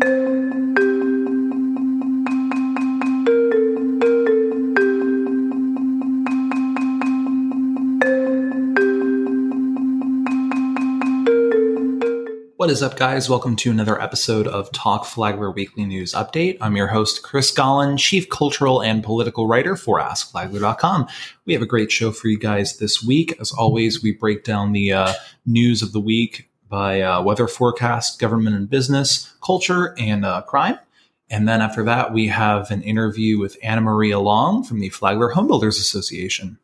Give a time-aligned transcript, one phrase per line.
[0.00, 0.08] What
[12.70, 13.28] is up, guys?
[13.28, 16.56] Welcome to another episode of Talk Flagler Weekly News Update.
[16.62, 21.08] I'm your host, Chris Gollin, Chief Cultural and Political Writer for AskFlagler.com.
[21.44, 23.34] We have a great show for you guys this week.
[23.38, 25.12] As always, we break down the uh,
[25.44, 30.78] news of the week by uh, weather forecast, government and business, culture, and uh, crime.
[31.28, 35.32] And then after that, we have an interview with Anna Maria Long from the Flagler
[35.32, 36.58] Homebuilders Association.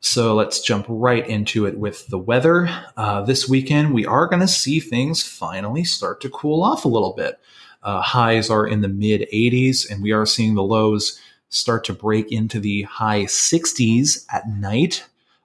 [0.00, 2.68] So let's jump right into it with the weather.
[2.96, 6.88] Uh, this weekend, we are going to see things finally start to cool off a
[6.88, 7.40] little bit.
[7.82, 11.18] Uh, highs are in the mid 80s, and we are seeing the lows
[11.48, 15.04] start to break into the high 60s at night.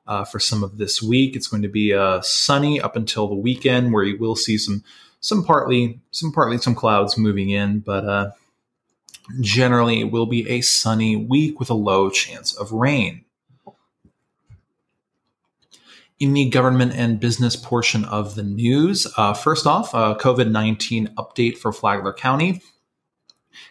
[0.10, 3.36] Uh, for some of this week, it's going to be uh, sunny up until the
[3.36, 4.84] weekend, where you will see some
[5.22, 8.32] some partly some partly some clouds moving in, but uh,
[9.40, 13.24] generally it will be a sunny week with a low chance of rain
[16.20, 19.08] in the government and business portion of the news.
[19.16, 22.62] Uh, first off, uh, COVID 19 update for Flagler County.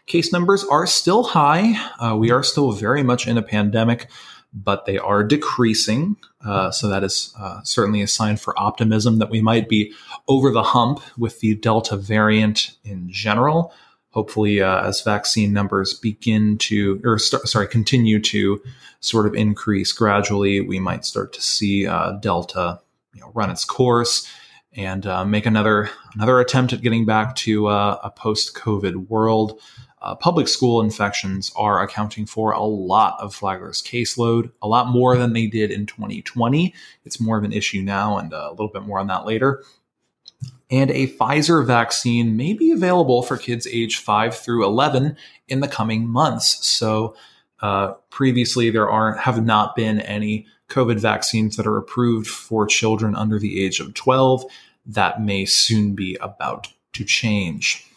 [0.06, 1.74] Case numbers are still high.
[1.98, 4.08] Uh, we are still very much in a pandemic,
[4.52, 6.16] but they are decreasing.
[6.44, 9.92] Uh, so that is uh, certainly a sign for optimism that we might be
[10.26, 13.72] over the hump with the Delta variant in general
[14.10, 18.60] hopefully uh, as vaccine numbers begin to or sorry continue to
[19.00, 22.80] sort of increase gradually we might start to see uh, delta
[23.14, 24.28] you know, run its course
[24.72, 29.60] and uh, make another another attempt at getting back to uh, a post covid world
[30.02, 35.16] uh, public school infections are accounting for a lot of Flagler's caseload, a lot more
[35.16, 36.74] than they did in 2020.
[37.04, 39.62] It's more of an issue now, and uh, a little bit more on that later
[40.70, 45.16] and a Pfizer vaccine may be available for kids age 5 through 11
[45.48, 46.66] in the coming months.
[46.66, 47.16] So,
[47.60, 53.16] uh, previously, there aren't have not been any COVID vaccines that are approved for children
[53.16, 54.44] under the age of 12.
[54.86, 57.87] That may soon be about to change.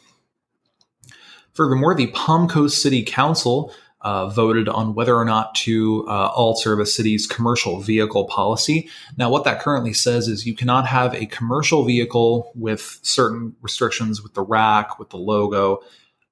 [1.54, 6.76] Furthermore, the Palm Coast City Council uh, voted on whether or not to uh, alter
[6.76, 8.90] the city's commercial vehicle policy.
[9.18, 14.24] Now, what that currently says is you cannot have a commercial vehicle with certain restrictions
[14.24, 15.82] with the rack, with the logo.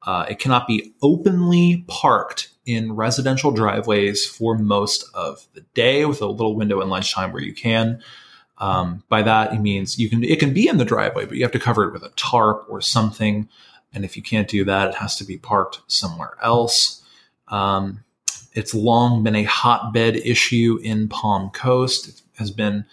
[0.02, 6.22] Uh, it cannot be openly parked in residential driveways for most of the day with
[6.22, 8.02] a little window in lunchtime where you can.
[8.60, 11.44] Um, by that, it means you can it can be in the driveway, but you
[11.44, 13.48] have to cover it with a tarp or something.
[13.94, 17.04] And if you can't do that, it has to be parked somewhere else.
[17.48, 18.04] Um,
[18.54, 22.08] it's long been a hotbed issue in Palm Coast.
[22.08, 22.86] It has been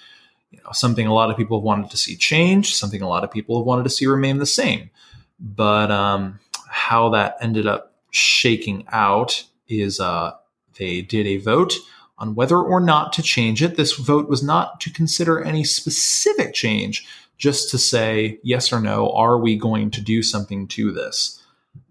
[0.51, 3.25] you know, something a lot of people have wanted to see change, something a lot
[3.25, 4.91] of people have wanted to see remain the same.
[5.39, 10.33] But um, how that ended up shaking out is uh,
[10.79, 11.75] they did a vote
[12.19, 13.77] on whether or not to change it.
[13.77, 17.07] This vote was not to consider any specific change,
[17.39, 21.43] just to say yes or no, are we going to do something to this?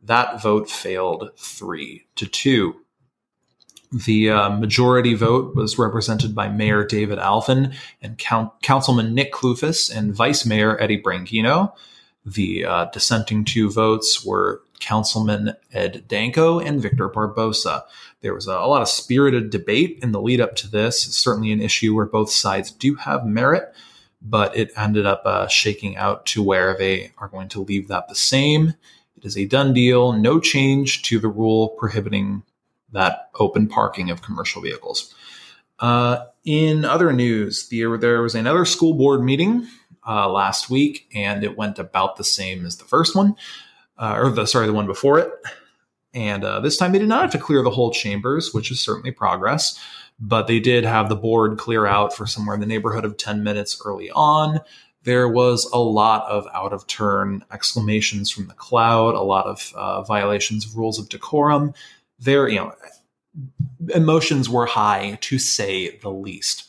[0.03, 2.75] That vote failed three to two.
[3.91, 9.95] The uh, majority vote was represented by Mayor David Alfin and Count- Councilman Nick Klufas
[9.95, 11.71] and Vice Mayor Eddie Branquinho.
[12.25, 17.83] The uh, dissenting two votes were Councilman Ed Danko and Victor Barbosa.
[18.21, 21.07] There was a, a, lot of spirited debate in the lead up to this.
[21.07, 23.73] It's certainly an issue where both sides do have merit,
[24.27, 28.09] but it ended up uh, shaking out to where they are going to leave that
[28.09, 28.73] the same
[29.17, 32.43] it is a done deal, no change to the rule prohibiting
[32.91, 35.13] that open parking of commercial vehicles.
[35.79, 39.67] Uh, in other news, there, there was another school board meeting
[40.07, 43.35] uh, last week, and it went about the same as the first one,
[43.97, 45.31] uh, or the sorry, the one before it.
[46.13, 48.79] And uh, this time they did not have to clear the whole chambers, which is
[48.79, 49.79] certainly progress,
[50.19, 53.43] but they did have the board clear out for somewhere in the neighborhood of 10
[53.43, 54.59] minutes early on
[55.05, 59.71] there was a lot of out of turn exclamations from the cloud, a lot of
[59.75, 61.73] uh, violations of rules of decorum.
[62.19, 62.73] There, you know,
[63.93, 66.67] emotions were high to say the least.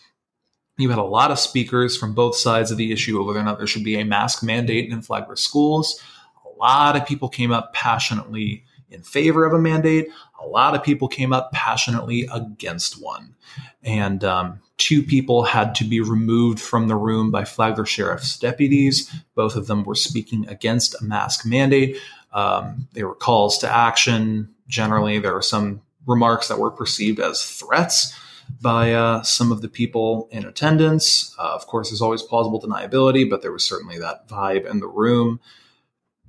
[0.77, 3.43] You had a lot of speakers from both sides of the issue over whether or
[3.43, 5.99] not there should be a mask mandate in Flagler schools.
[6.45, 10.09] A lot of people came up passionately in favor of a mandate.
[10.41, 13.35] A lot of people came up passionately against one.
[13.83, 19.13] And um, two people had to be removed from the room by Flagler Sheriff's deputies.
[19.35, 21.97] Both of them were speaking against a mask mandate.
[22.33, 24.55] Um, they were calls to action.
[24.69, 28.15] Generally, there were some remarks that were perceived as threats
[28.61, 31.35] by uh, some of the people in attendance.
[31.39, 34.87] Uh, of course, there's always plausible deniability, but there was certainly that vibe in the
[34.87, 35.41] room.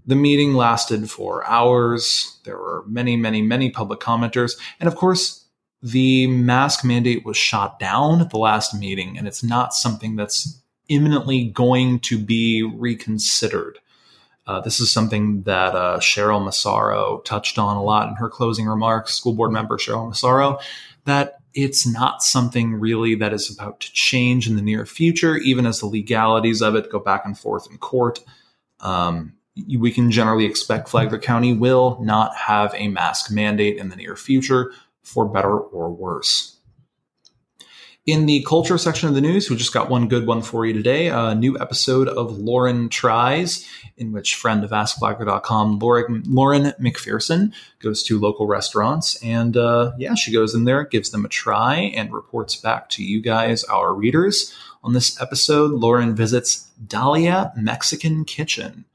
[0.08, 2.40] The meeting lasted for hours.
[2.46, 4.54] There were many, many, many public commenters.
[4.80, 5.46] And of course,
[5.84, 10.62] the mask mandate was shot down at the last meeting, and it's not something that's
[10.90, 13.80] imminently going to be reconsidered.
[14.48, 18.66] Uh, this is something that uh, Cheryl Massaro touched on a lot in her closing
[18.66, 20.60] remarks, school board member Cheryl Massaro,
[21.04, 25.66] that it's not something really that is about to change in the near future, even
[25.66, 28.20] as the legalities of it go back and forth in court.
[28.80, 29.34] Um,
[29.78, 34.16] we can generally expect Flagler County will not have a mask mandate in the near
[34.16, 34.72] future,
[35.08, 36.58] for better or worse.
[38.06, 40.72] In the culture section of the news, we just got one good one for you
[40.72, 41.08] today.
[41.08, 43.68] A new episode of Lauren Tries,
[43.98, 49.22] in which friend of AskFlagler.com, Lauren, Lauren McPherson, goes to local restaurants.
[49.22, 53.04] And uh, yeah, she goes in there, gives them a try, and reports back to
[53.04, 54.56] you guys, our readers.
[54.86, 58.86] On this episode, Lauren visits Dahlia Mexican Kitchen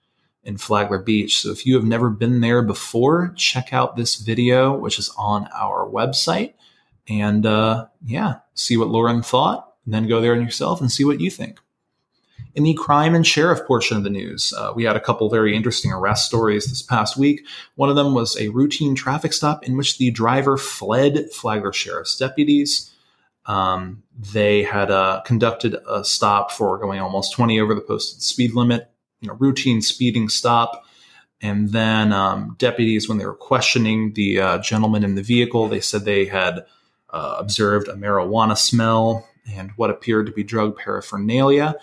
[0.44, 1.41] in Flagler Beach.
[1.41, 5.49] So if you have never been there before, check out this video, which is on
[5.55, 6.55] our website.
[7.09, 11.21] And uh, yeah, see what Lauren thought, and then go there yourself and see what
[11.21, 11.59] you think.
[12.55, 15.56] In the crime and sheriff portion of the news, uh, we had a couple very
[15.56, 17.47] interesting arrest stories this past week.
[17.77, 22.17] One of them was a routine traffic stop in which the driver fled Flagler Sheriff's
[22.17, 22.93] deputies.
[23.47, 28.53] Um, they had uh, conducted a stop for going almost 20 over the posted speed
[28.53, 28.92] limit,
[29.22, 30.84] you know, routine speeding stop.
[31.40, 35.80] And then um, deputies, when they were questioning the uh, gentleman in the vehicle, they
[35.80, 36.66] said they had
[37.10, 41.74] uh, observed a marijuana smell and what appeared to be drug paraphernalia.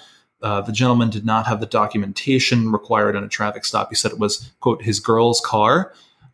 [0.42, 3.90] Uh, the gentleman did not have the documentation required in a traffic stop.
[3.90, 5.94] He said it was, quote, his girl's car.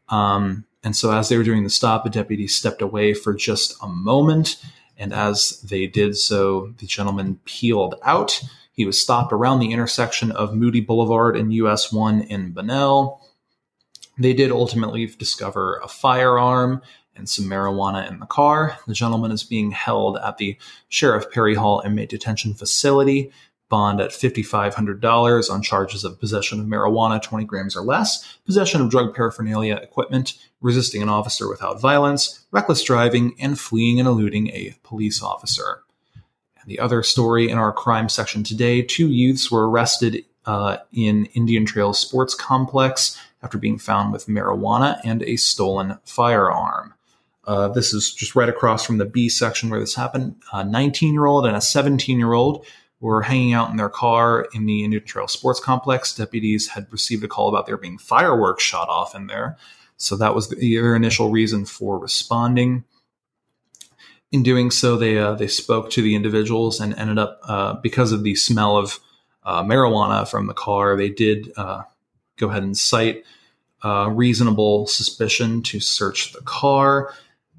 [0.10, 3.76] Um, and so as they were doing the stop, a deputy stepped away for just
[3.82, 4.64] a moment.
[4.98, 8.40] And as they did so, the gentleman peeled out.
[8.76, 13.22] He was stopped around the intersection of Moody Boulevard and US 1 in Bunnell.
[14.18, 16.82] They did ultimately discover a firearm
[17.16, 18.78] and some marijuana in the car.
[18.88, 20.58] The gentleman is being held at the
[20.90, 23.32] Sheriff Perry Hall inmate detention facility,
[23.70, 28.90] bond at $5,500 on charges of possession of marijuana 20 grams or less, possession of
[28.90, 34.76] drug paraphernalia equipment, resisting an officer without violence, reckless driving, and fleeing and eluding a
[34.84, 35.85] police officer.
[36.66, 41.66] The other story in our crime section today two youths were arrested uh, in Indian
[41.66, 46.94] Trail Sports Complex after being found with marijuana and a stolen firearm.
[47.46, 50.36] Uh, this is just right across from the B section where this happened.
[50.52, 52.66] A 19 year old and a 17 year old
[53.00, 56.16] were hanging out in their car in the Indian Trail Sports Complex.
[56.16, 59.58] Deputies had received a call about there being fireworks shot off in there.
[59.98, 62.84] So that was the, their initial reason for responding.
[64.32, 68.12] In doing so, they uh, they spoke to the individuals and ended up uh, because
[68.12, 69.00] of the smell of
[69.44, 70.98] uh, marijuana from the car.
[70.98, 71.84] They did uh,
[72.38, 73.24] go ahead and cite
[73.84, 77.14] uh, reasonable suspicion to search the car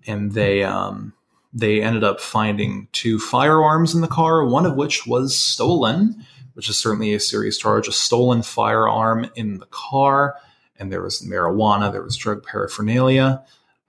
[0.07, 1.13] and they um,
[1.53, 6.25] they ended up finding two firearms in the car, one of which was stolen,
[6.55, 7.89] which is certainly a serious charge.
[7.89, 10.37] A stolen firearm in the car,
[10.79, 13.43] and there was marijuana, there was drug paraphernalia.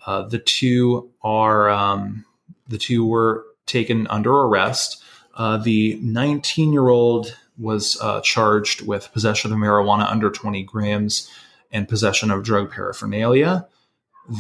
[0.06, 2.26] Uh, the two are um,
[2.68, 5.04] the two were taken under arrest.
[5.36, 11.30] Uh, the 19 year old was uh, charged with possession of marijuana under 20 grams
[11.72, 13.68] and possession of drug paraphernalia.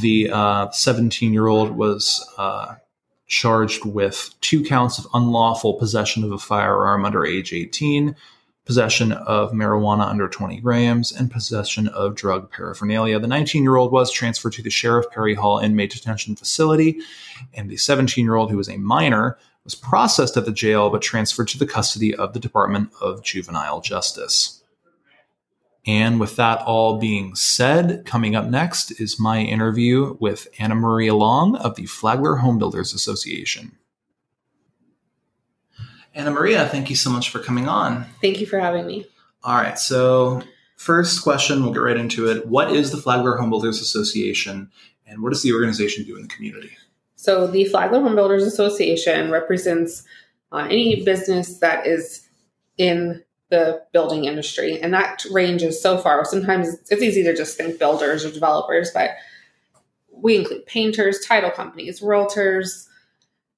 [0.01, 0.29] The
[0.71, 2.75] 17 uh, year old was uh,
[3.27, 8.15] charged with two counts of unlawful possession of a firearm under age 18,
[8.67, 13.17] possession of marijuana under 20 grams, and possession of drug paraphernalia.
[13.17, 16.99] The 19 year old was transferred to the Sheriff Perry Hall inmate detention facility,
[17.53, 21.01] and the 17 year old, who was a minor, was processed at the jail but
[21.01, 24.61] transferred to the custody of the Department of Juvenile Justice.
[25.85, 31.15] And with that all being said, coming up next is my interview with Anna Maria
[31.15, 33.77] Long of the Flagler Home Builders Association.
[36.17, 38.05] Anna Maria, thank you so much for coming on.
[38.21, 39.05] Thank you for having me.
[39.43, 40.41] All right, so
[40.75, 42.47] first question, we'll get right into it.
[42.47, 44.71] What is the Flagler Home Builders Association
[45.05, 46.71] and what does the organization do in the community?
[47.15, 50.03] So, the Flagler Home Builders Association represents
[50.51, 52.27] uh, any business that is
[52.79, 54.81] in the building industry.
[54.81, 56.25] And that ranges so far.
[56.25, 59.11] Sometimes it's easy to just think builders or developers, but
[60.11, 62.87] we include painters, title companies, realtors,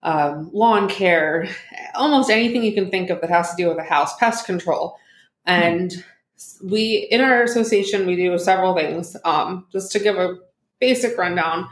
[0.03, 1.47] um, lawn care,
[1.95, 4.97] almost anything you can think of that has to do with a house, pest control.
[5.45, 6.69] And mm-hmm.
[6.69, 9.15] we, in our association, we do several things.
[9.25, 10.37] Um, just to give a
[10.79, 11.67] basic rundown,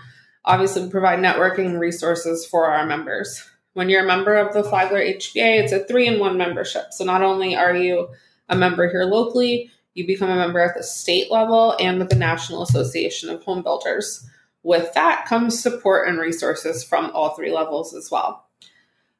[0.46, 5.00] obviously, we provide networking resources for our members when you're a member of the Flagler
[5.00, 6.86] HBA, it's a three in one membership.
[6.90, 8.08] So not only are you
[8.50, 12.16] a member here locally, you become a member at the state level and with the
[12.16, 14.28] National Association of Home Builders.
[14.68, 18.46] With that comes support and resources from all three levels as well.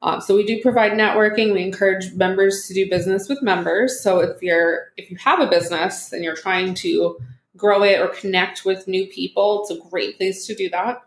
[0.02, 1.54] Um, so we do provide networking.
[1.54, 4.04] We encourage members to do business with members.
[4.04, 7.18] So if you're if you have a business and you're trying to
[7.56, 11.02] grow it or connect with new people, it's a great place to do that.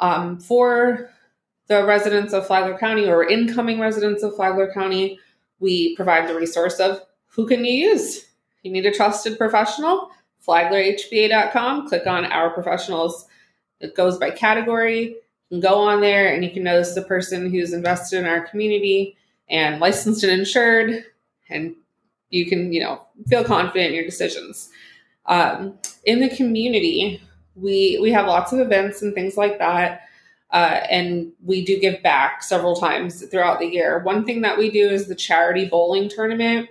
[0.00, 1.08] Um, for
[1.68, 5.18] the residents of Flagler County or incoming residents of Flagler County,
[5.60, 8.26] we provide the resource of who can you use?
[8.62, 10.10] You need a trusted professional?
[10.46, 11.88] FlaglerHBA.com.
[11.88, 13.26] Click on our professionals.
[13.80, 15.16] It goes by category
[15.48, 18.40] You can go on there and you can notice the person who's invested in our
[18.46, 19.16] community
[19.48, 21.04] and licensed and insured,
[21.48, 21.74] and
[22.28, 24.70] you can, you know, feel confident in your decisions.
[25.26, 27.20] Um, in the community,
[27.56, 30.02] we we have lots of events and things like that.
[30.52, 34.00] Uh, and we do give back several times throughout the year.
[34.00, 36.68] One thing that we do is the charity bowling tournament.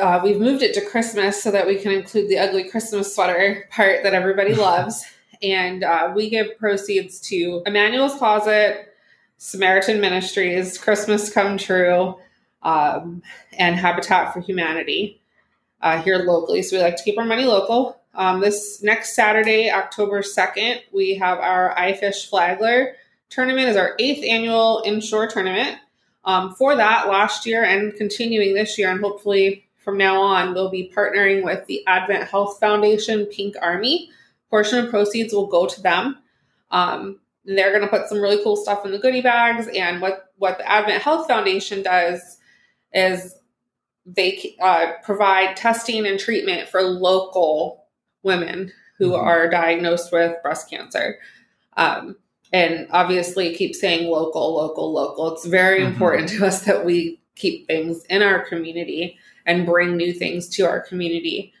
[0.00, 3.68] Uh, we've moved it to Christmas so that we can include the ugly Christmas sweater
[3.70, 5.04] part that everybody loves
[5.42, 8.94] and uh, we give proceeds to Emmanuel's Closet,
[9.38, 12.16] Samaritan Ministries, Christmas Come True,
[12.62, 13.22] um,
[13.58, 15.20] and Habitat for Humanity
[15.82, 16.62] uh, here locally.
[16.62, 18.00] So we like to keep our money local.
[18.14, 22.96] Um, this next Saturday, October 2nd, we have our iFish Flagler
[23.30, 25.78] tournament is our eighth annual inshore tournament.
[26.24, 30.68] Um, for that, last year and continuing this year, and hopefully from now on, we'll
[30.68, 34.10] be partnering with the Advent Health Foundation Pink Army
[34.50, 36.18] portion of proceeds will go to them.
[36.70, 39.68] Um, they're going to put some really cool stuff in the goodie bags.
[39.74, 42.38] And what, what the Advent Health Foundation does
[42.92, 43.34] is
[44.04, 47.86] they uh, provide testing and treatment for local
[48.22, 49.24] women who mm-hmm.
[49.24, 51.18] are diagnosed with breast cancer.
[51.76, 52.16] Um,
[52.52, 55.34] and obviously, keep saying local, local, local.
[55.34, 55.92] It's very mm-hmm.
[55.92, 60.62] important to us that we keep things in our community and bring new things to
[60.64, 61.54] our community.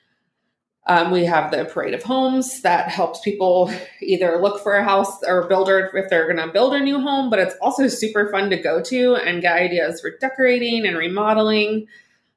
[0.90, 5.22] Um, we have the parade of homes that helps people either look for a house
[5.22, 8.50] or builder if they're going to build a new home, but it's also super fun
[8.50, 11.86] to go to and get ideas for decorating and remodeling,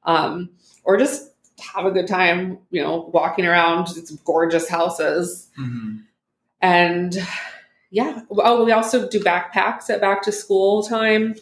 [0.04, 0.50] um,
[0.84, 1.32] or just
[1.74, 5.48] have a good time, you know, walking around it's gorgeous houses.
[5.58, 5.96] Mm-hmm.
[6.60, 7.26] And
[7.90, 11.34] yeah, oh, we also do backpacks at back to school time.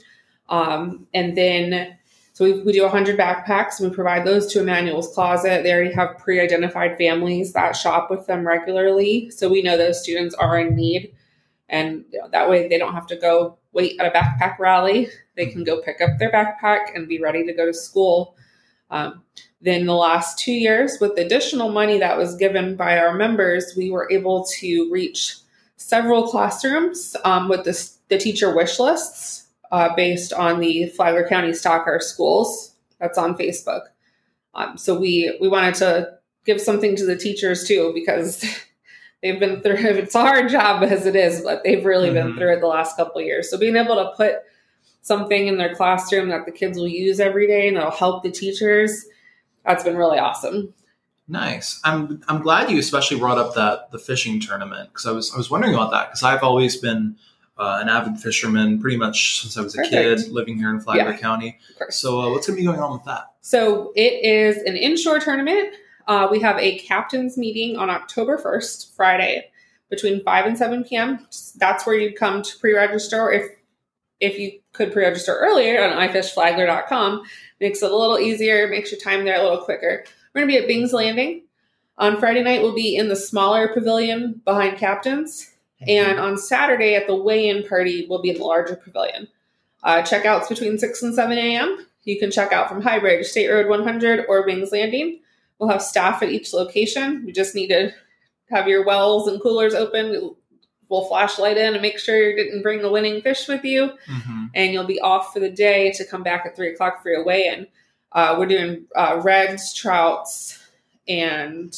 [0.49, 1.99] Um, and then
[2.33, 5.63] so we, we do 100 backpacks and we provide those to Emmanuel's Closet.
[5.63, 9.31] They already have pre identified families that shop with them regularly.
[9.31, 11.15] So we know those students are in need.
[11.69, 15.09] And you know, that way they don't have to go wait at a backpack rally.
[15.37, 18.37] They can go pick up their backpack and be ready to go to school.
[18.91, 19.23] Um,
[19.61, 23.91] then the last two years, with additional money that was given by our members, we
[23.91, 25.37] were able to reach
[25.77, 29.42] several classrooms um, with the, the teacher wish lists
[29.73, 32.77] uh, based on the Flagler County Stock Our Schools.
[33.01, 33.87] That's on Facebook.
[34.55, 38.45] Um, so we we wanted to give something to the teachers too because
[39.23, 39.73] they've been through.
[39.83, 42.29] It's a hard job as it is, but they've really mm-hmm.
[42.29, 43.51] been through it the last couple years.
[43.51, 44.37] So being able to put
[45.01, 48.31] something in their classroom that the kids will use every day and it'll help the
[48.31, 49.05] teachers,
[49.65, 50.73] that's been really awesome.
[51.27, 51.81] Nice.
[51.83, 55.39] I'm I'm glad you especially brought up that the fishing tournament because I was I
[55.39, 57.17] was wondering about that because I've always been
[57.59, 59.93] uh, an avid fisherman pretty much since I was a Perfect.
[59.93, 61.59] kid living here in Flagler yeah, County.
[61.91, 63.33] So, uh, what's going to be going on with that?
[63.41, 65.75] So, it is an inshore tournament.
[66.07, 69.51] Uh, we have a captain's meeting on October 1st, Friday,
[69.91, 71.27] between 5 and 7 p.m.
[71.57, 73.31] That's where you come to pre register.
[73.31, 73.51] If
[74.21, 77.23] if you could pre register earlier on ifishflagler.com,
[77.61, 80.05] makes it a little easier, makes your time there a little quicker.
[80.35, 81.45] We're going to be at Bing's Landing.
[81.99, 85.52] On Friday night, we'll be in the smaller pavilion behind Captain's.
[85.89, 89.29] And on Saturday at the weigh in party, we'll be in the larger pavilion.
[89.83, 91.87] Uh, checkouts between 6 and 7 a.m.
[92.05, 95.21] You can check out from Highbridge, State Road 100, or Bing's Landing.
[95.59, 97.25] We'll have staff at each location.
[97.25, 97.93] We just need to
[98.51, 100.35] have your wells and coolers open.
[100.89, 103.93] We'll flashlight in and make sure you didn't bring the winning fish with you.
[104.07, 104.45] Mm-hmm.
[104.55, 107.25] And you'll be off for the day to come back at 3 o'clock for your
[107.25, 107.67] weigh in.
[108.13, 110.63] Uh, we're doing uh, reds, trouts,
[111.09, 111.75] and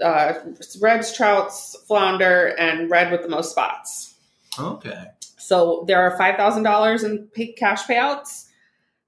[0.00, 0.34] uh,
[0.80, 4.14] reds, trouts, flounder, and red with the most spots.
[4.58, 5.06] Okay.
[5.38, 8.48] So there are five thousand dollars in pay- cash payouts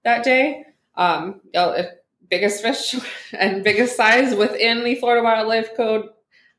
[0.03, 0.64] that day.
[0.97, 1.88] Um, if
[2.29, 2.95] biggest fish
[3.33, 6.09] and biggest size within the Florida Wildlife Code.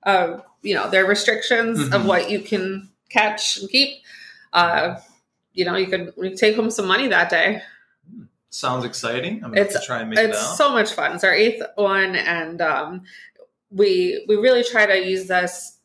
[0.03, 1.93] Uh, you know, there are restrictions mm-hmm.
[1.93, 4.03] of what you can catch and keep.
[4.53, 4.99] Uh,
[5.53, 7.61] you know, you could take home some money that day.
[8.49, 9.43] Sounds exciting.
[9.43, 11.13] I'm going to try and make it's it It's so much fun.
[11.13, 13.03] It's our eighth one, and um,
[13.75, 15.77] we we really try to use this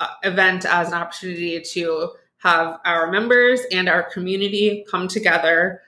[0.00, 5.80] uh, event as an opportunity to have our members and our community come together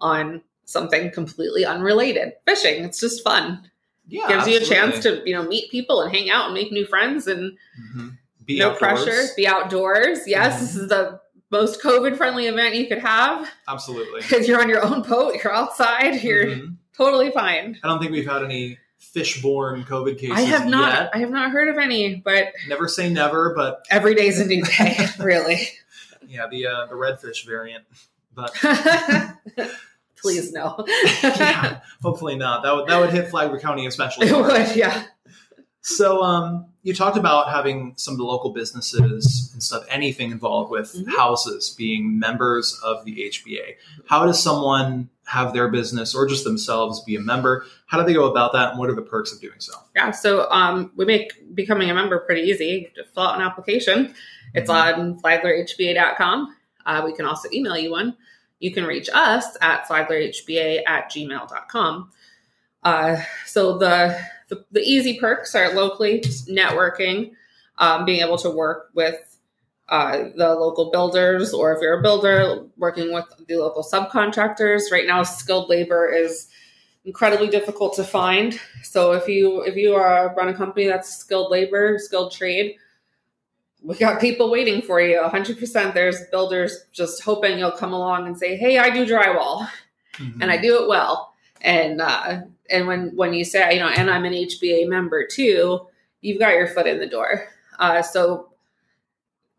[0.00, 2.32] on something completely unrelated.
[2.46, 3.70] Fishing, it's just fun.
[4.08, 6.72] Yeah, Gives you a chance to, you know, meet people and hang out and make
[6.72, 7.56] new friends and
[7.94, 8.16] Mhm.
[8.44, 9.04] Be no outdoors.
[9.04, 10.20] pressure, be outdoors.
[10.26, 10.60] Yes, Mhm.
[10.60, 11.20] this is the
[11.50, 14.20] most COVID friendly event you could have Absolutely.
[14.22, 16.76] because you're on your own boat, you're outside, you're Mhm.
[16.96, 17.78] totally fine.
[17.84, 21.10] I don't think we've had any fish-borne COVID cases I have not yet.
[21.14, 24.46] I have not heard of any, but Never say never, but every day is a
[24.46, 25.68] new day, really.
[26.28, 27.84] yeah, the uh, the redfish variant.
[28.34, 28.54] But
[30.22, 30.84] Please no.
[31.22, 32.62] yeah, hopefully not.
[32.62, 34.26] That would that would hit Flagler County especially.
[34.26, 34.52] it hard.
[34.68, 35.04] would, yeah.
[35.80, 40.70] So, um, you talked about having some of the local businesses and stuff, anything involved
[40.70, 41.08] with Mhm.
[41.16, 43.76] houses being members of the HBA.
[44.06, 47.64] How does someone have their business or just themselves be a member?
[47.86, 49.72] How do they go about that, and what are the perks of doing so?
[49.94, 52.90] Yeah, so um, we make becoming a member pretty easy.
[52.96, 54.14] To fill out an application.
[54.54, 56.56] It's on flaglerhba.com.
[56.84, 58.16] Uh, we can also email you one.
[58.58, 62.10] You can reach us at flaglerhba at gmail.com.
[62.82, 64.18] Uh, so the,
[64.48, 67.32] the the easy perks are locally networking,
[67.78, 69.29] um, being able to work with
[69.90, 74.90] uh, the local builders, or if you're a builder, working with the local subcontractors.
[74.92, 76.48] Right now, skilled labor is
[77.04, 78.58] incredibly difficult to find.
[78.82, 82.76] So if you if you are run a company that's skilled labor, skilled trade,
[83.82, 85.18] we got people waiting for you.
[85.20, 85.94] 100%.
[85.94, 89.68] There's builders just hoping you'll come along and say, "Hey, I do drywall."
[90.18, 90.42] Mhm.
[90.42, 91.32] and I do it well.
[91.62, 95.86] And uh, and when when you say you know, and I'm an HBA member too,
[96.20, 97.48] you've got your foot in the door.
[97.78, 98.49] Uh, so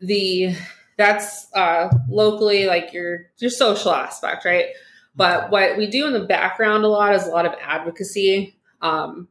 [0.02, 0.56] the
[0.98, 4.68] that's uh, locally like your your social aspect, right?
[5.16, 8.56] But what we do in the background a lot is a lot of advocacy.
[8.82, 9.28] Um,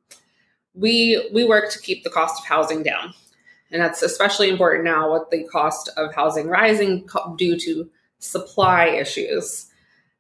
[0.75, 3.15] we we work to keep the cost of housing down,
[3.71, 9.67] and that's especially important now with the cost of housing rising due to supply issues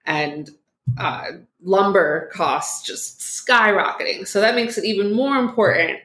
[0.06, 0.50] and
[0.98, 1.26] uh,
[1.62, 4.26] lumber costs just skyrocketing.
[4.26, 5.98] So that makes it even more important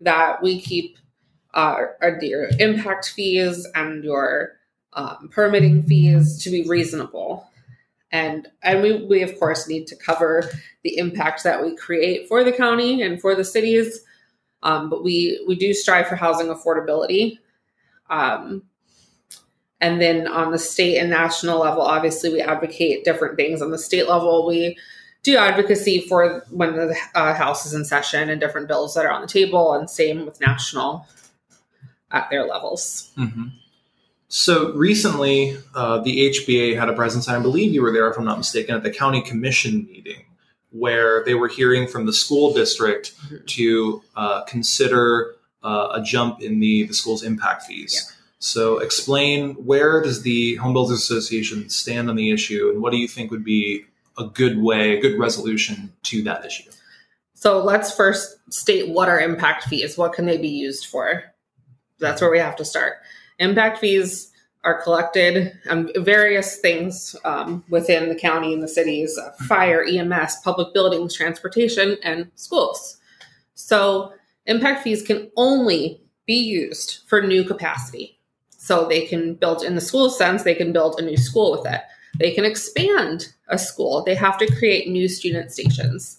[0.00, 0.98] that we keep
[1.58, 4.52] uh, our- your impact fees and your
[4.92, 7.50] um, permitting fees to be reasonable.
[8.10, 10.48] And and we, we of course need to cover
[10.82, 14.00] the impact that we create for the county and for the cities.
[14.62, 17.38] Um, but we we do strive for housing affordability.
[18.08, 18.62] Um,
[19.80, 23.62] and then on the state and national level, obviously, we advocate different things.
[23.62, 24.76] On the state level, we
[25.22, 29.12] do advocacy for when the uh, House is in session and different bills that are
[29.12, 31.06] on the table, and same with national
[32.10, 33.10] at their levels.
[33.18, 33.52] Mhm.
[34.28, 38.18] So recently, uh, the HBA had a presence, and I believe you were there, if
[38.18, 40.24] I'm not mistaken, at the county commission meeting,
[40.70, 43.46] where they were hearing from the school district Mhm.
[43.46, 48.12] to uh, consider uh, a jump in the the school's impact fees.
[48.38, 52.96] So, explain where does the Home Builders Association stand on the issue, and what do
[52.96, 53.84] you think would be
[54.16, 56.70] a good way, a good resolution to that issue?
[57.34, 59.98] So let's first state what are impact fees.
[59.98, 61.24] What can they be used for?
[61.98, 62.98] That's where we have to start.
[63.38, 64.32] Impact fees
[64.64, 70.36] are collected on various things um, within the county and the cities uh, fire, EMS,
[70.42, 72.98] public buildings, transportation, and schools.
[73.54, 74.12] So,
[74.46, 78.18] impact fees can only be used for new capacity.
[78.50, 81.72] So, they can build, in the school sense, they can build a new school with
[81.72, 81.80] it.
[82.18, 84.02] They can expand a school.
[84.02, 86.18] They have to create new student stations.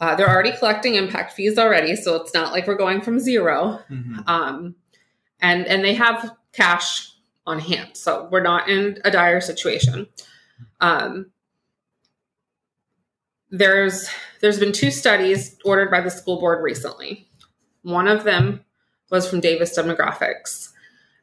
[0.00, 3.82] Uh, they're already collecting impact fees already, so it's not like we're going from 0
[3.90, 4.28] Mhm.
[4.28, 4.74] Um,
[5.40, 7.12] and and they have cash
[7.46, 10.06] on hand, so we're not in a dire situation.
[10.80, 11.30] Um,
[13.50, 14.08] there's
[14.40, 17.28] there's been two studies ordered by the school board recently.
[17.82, 18.64] One of them
[19.10, 20.70] was from Davis Demographics,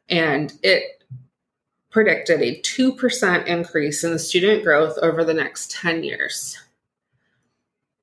[0.10, 1.04] and it
[1.90, 6.60] predicted a 2% increase in the student growth over the next 10 years,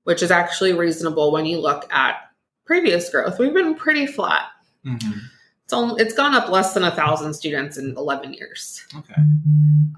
[0.04, 2.16] which is actually reasonable when you look at
[2.64, 3.38] previous growth.
[3.38, 4.44] We've been pretty flat.
[4.86, 5.20] Mhm.
[5.64, 8.84] It's, only, it's gone up less than a thousand students in 11 years.
[8.96, 9.14] Okay.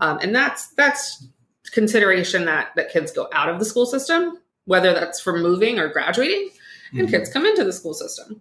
[0.01, 1.27] Um, and that's that's
[1.73, 5.89] consideration that that kids go out of the school system, whether that's for moving or
[5.89, 6.51] graduating,
[6.93, 7.11] and Mhm.
[7.11, 8.41] kids come into the school system.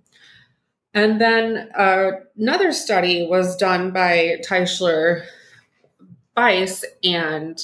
[0.93, 5.25] And then uh, another study was done by Tischler
[6.35, 7.63] Bise, and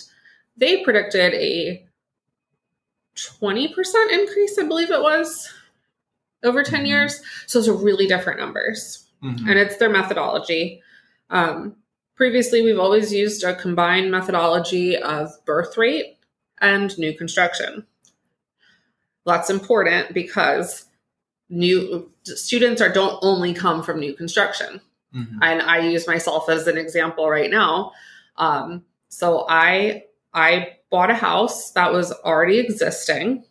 [0.57, 1.85] they predicted a
[3.15, 5.51] 20% increase, I believe it was,
[6.43, 6.87] over 10 Mhm.
[6.87, 7.21] years.
[7.47, 9.47] So those are really different numbers Mhm.
[9.49, 10.81] and it's their methodology.
[11.29, 11.75] Um,
[12.15, 16.17] previously, we've always used a combined methodology of birth rate
[16.59, 17.85] and new construction.
[19.25, 20.85] That's important because
[21.49, 24.81] new students are don't only come from new construction
[25.13, 25.39] Mhm.
[25.41, 27.91] and I use myself as an example right now.
[28.37, 33.43] Um, so I I bought a house that was already existing.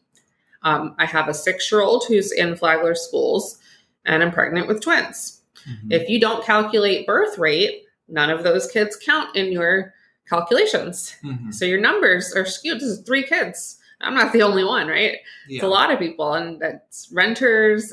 [0.62, 3.58] Um, I have a six year old who's in Flagler schools,
[4.04, 5.40] and I'm pregnant with twins.
[5.66, 5.92] Mhm.
[5.92, 9.94] If you don't calculate birth rate, none of those kids count in your
[10.28, 11.16] calculations.
[11.24, 11.52] Mhm.
[11.52, 12.76] So your numbers are skewed.
[12.78, 13.78] This is three kids.
[14.02, 15.18] I'm not the only one, right?
[15.48, 17.92] It's a lot of people, and that's renters,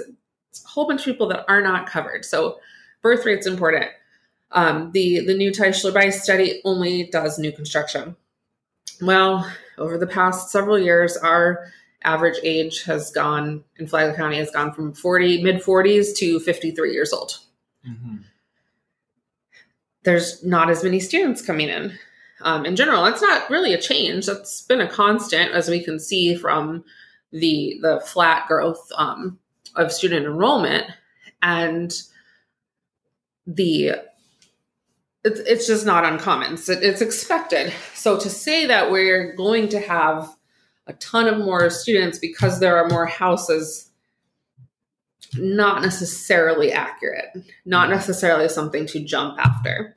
[0.50, 2.24] it's a whole bunch of people that are not covered.
[2.26, 2.60] So
[3.02, 3.92] birth rate's important.
[4.52, 8.16] Um, the the new Tischler Bise study only does new construction.
[9.02, 11.68] Well, over the past several years, our
[12.04, 16.94] average age has gone in Flagler County has gone from 40 mid 40s to 53
[16.94, 17.40] years old.
[17.88, 18.24] Mhm.
[20.04, 21.98] There's not as many students coming in.
[22.42, 24.26] Um, in general, that's not really a change.
[24.26, 26.84] That's been a constant, as we can see from
[27.32, 29.40] the the flat growth um,
[29.76, 30.86] of student enrollment,
[31.42, 31.94] and
[33.46, 33.96] the
[35.28, 36.54] it's, it's just not uncommon.
[36.54, 37.74] It's, it's expected.
[37.94, 40.34] So to say that we're going to have
[40.88, 43.90] a ton of more students because there are more houses,
[45.36, 47.26] not necessarily accurate.
[47.66, 47.96] Not mm-hmm.
[47.96, 49.96] necessarily something to jump after.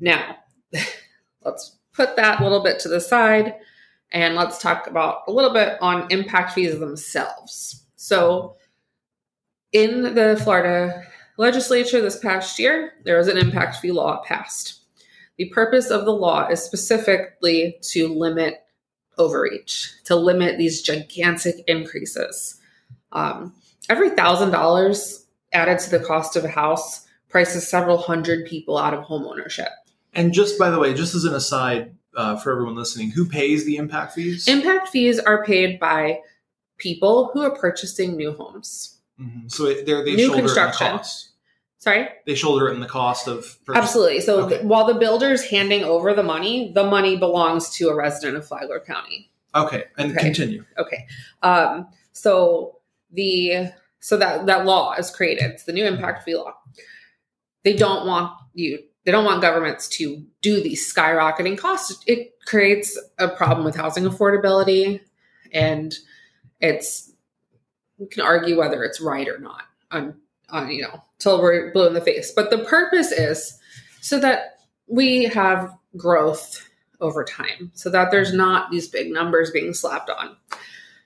[0.00, 0.36] Now,
[1.44, 3.54] let's put that a little bit to the side
[4.12, 7.84] and let's talk about a little bit on impact fees themselves.
[7.96, 8.56] So,
[9.72, 11.04] in the Florida
[11.36, 14.80] legislature this past year, there was an impact fee law passed.
[15.36, 18.64] The purpose of the law is specifically to limit
[19.18, 22.60] overreach, to limit these gigantic increases.
[23.12, 23.54] Um,
[23.88, 28.94] every thousand dollars added to the cost of a house prices several hundred people out
[28.94, 29.68] of home ownership.
[30.12, 33.64] And just by the way, just as an aside uh, for everyone listening, who pays
[33.64, 34.46] the impact fees?
[34.46, 36.20] Impact fees are paid by
[36.78, 38.93] people who are purchasing new homes.
[39.20, 39.50] Mhm.
[39.50, 41.28] So they're, they New shoulder it in the cost.
[41.78, 42.08] Sorry?
[42.26, 43.82] They shoulder it in the cost of purchase.
[43.82, 44.20] Absolutely.
[44.20, 44.54] So Okay.
[44.56, 48.46] th- while the builder's handing over the money, the money belongs to a resident of
[48.46, 49.30] Flagler County.
[49.54, 50.20] Okay, and Okay.
[50.20, 50.64] continue.
[50.78, 51.06] Okay.
[51.42, 52.78] Um, so
[53.12, 55.44] the so that that law is created.
[55.52, 56.54] It's the new impact fee law.
[57.62, 58.82] They don't want you.
[59.04, 62.02] They don't want governments to do these skyrocketing costs.
[62.06, 65.00] It creates a problem with housing affordability,
[65.52, 65.94] and
[66.60, 67.12] it's
[67.98, 69.62] you can argue whether it's right or not.
[69.90, 70.14] On
[70.50, 72.32] on you know till we're blue in the face.
[72.34, 73.58] But the purpose is
[74.00, 76.68] so that we have growth
[77.00, 80.36] over time so that there's not these big numbers being slapped on.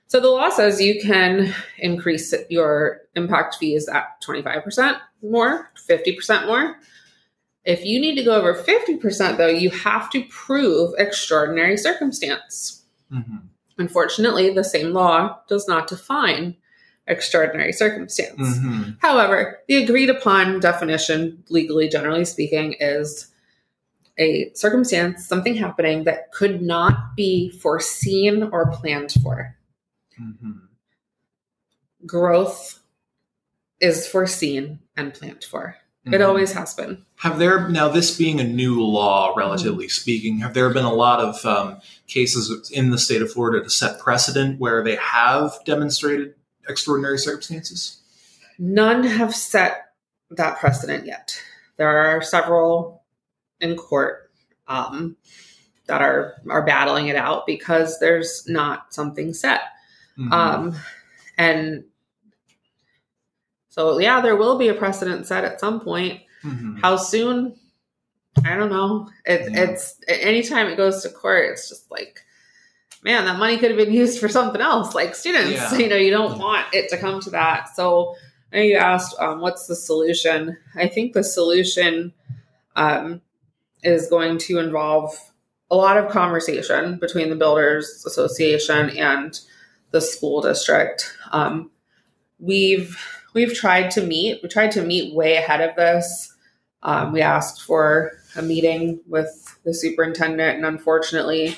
[0.07, 6.77] So the law says you can increase your impact fees at 25% more, 50% more.
[7.63, 12.83] If you need to go over 50%, though, you have to prove extraordinary circumstance.
[13.13, 13.41] Mhm.
[13.77, 16.55] Unfortunately, the same law does not define
[17.09, 18.39] extraordinary circumstance.
[18.39, 18.97] Mhm.
[19.01, 23.27] However, the agreed upon definition, legally, generally speaking, is
[24.17, 29.55] a circumstance, something happening that could not be foreseen or planned for.
[30.21, 30.59] Mhm.
[32.05, 32.79] Growth
[33.79, 35.75] is foreseen and planned for.
[36.05, 36.27] It Mhm.
[36.27, 37.05] always has been.
[37.17, 39.89] Have there now this being a new law, relatively Mm-hmm.
[40.01, 43.69] speaking, have there been a lot of um, cases in the state of Florida to
[43.69, 46.35] set precedent where they have demonstrated
[46.69, 47.97] extraordinary circumstances?
[48.57, 49.93] None have set
[50.31, 51.41] that precedent yet.
[51.77, 53.03] There are several
[53.61, 54.31] in court
[54.67, 55.15] um,
[55.87, 59.61] that are are battling it out because there's not something set.
[60.17, 60.31] Mhm.
[60.31, 60.75] Um,
[61.37, 61.85] and
[63.69, 66.21] so, yeah, there will be a precedent set at some point.
[66.43, 66.81] Mhm.
[66.81, 67.55] How soon?
[68.45, 69.09] I don't know.
[69.25, 69.63] It, Yeah.
[69.63, 72.21] It's anytime it goes to court, it's just like,
[73.03, 75.51] man, that money could have been used for something else, like students.
[75.51, 75.73] Yeah.
[75.77, 77.75] You know, you don't want it to come to that.
[77.75, 78.15] So,
[78.51, 80.57] I you asked, um, what's the solution?
[80.75, 82.13] I think the solution
[82.75, 83.21] um,
[83.83, 85.15] is going to involve
[85.71, 89.39] a lot of conversation between the Builders Association and
[89.91, 91.15] the school district.
[91.31, 91.71] Um,
[92.39, 92.97] we've
[93.33, 94.41] we've tried to meet.
[94.41, 96.33] We tried to meet way ahead of this.
[96.81, 101.55] Um, we asked for a meeting with the superintendent, and unfortunately,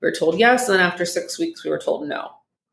[0.00, 0.68] we were told yes.
[0.68, 2.32] And then after six weeks, we were told no.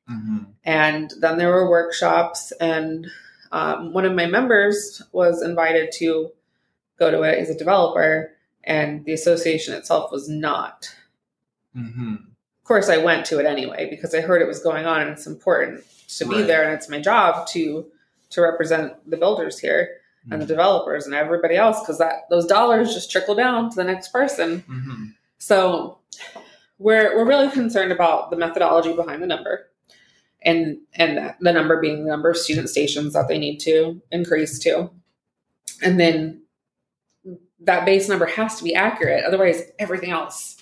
[0.09, 0.45] Mhm.
[0.63, 3.07] And then there were workshops, and
[3.51, 6.31] um, one of my members was invited to
[6.99, 7.39] go to it.
[7.39, 8.31] He's a developer,
[8.63, 10.93] and the association itself was not.
[11.75, 12.15] Mhm.
[12.27, 15.11] Of course, I went to it anyway because I heard it was going on, and
[15.11, 15.83] it's important
[16.17, 17.85] to be there, and it's my job to
[18.31, 19.97] to represent the builders here
[20.31, 23.83] and the developers and everybody else because that those dollars just trickle down to the
[23.83, 24.63] next person.
[24.67, 25.13] Mhm.
[25.37, 25.99] So
[26.77, 29.67] we're we're really concerned about the methodology behind the number,
[30.41, 34.59] and and the number being the number of student stations that they need to increase
[34.59, 34.89] to,
[35.83, 36.41] and then
[37.61, 39.23] that base number has to be accurate.
[39.23, 40.57] Otherwise, everything else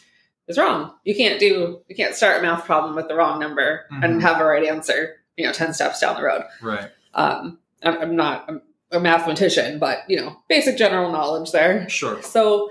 [0.48, 0.94] is wrong.
[1.04, 4.04] You can't do you can't start a math problem with the wrong number Mhm.
[4.04, 5.16] and have a right answer.
[5.38, 6.44] You know, ten steps down the road.
[6.62, 6.90] Right.
[7.16, 11.90] Um, I'm, I'm not I'm a mathematician, but you know, basic general knowledge there.
[11.90, 12.22] Sure.
[12.22, 12.70] So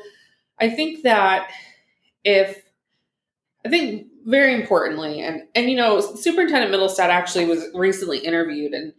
[0.60, 1.50] I think that
[2.24, 2.61] if
[3.64, 8.92] I think very importantly, and and you know, Superintendent Mittelstadt actually was recently interviewed and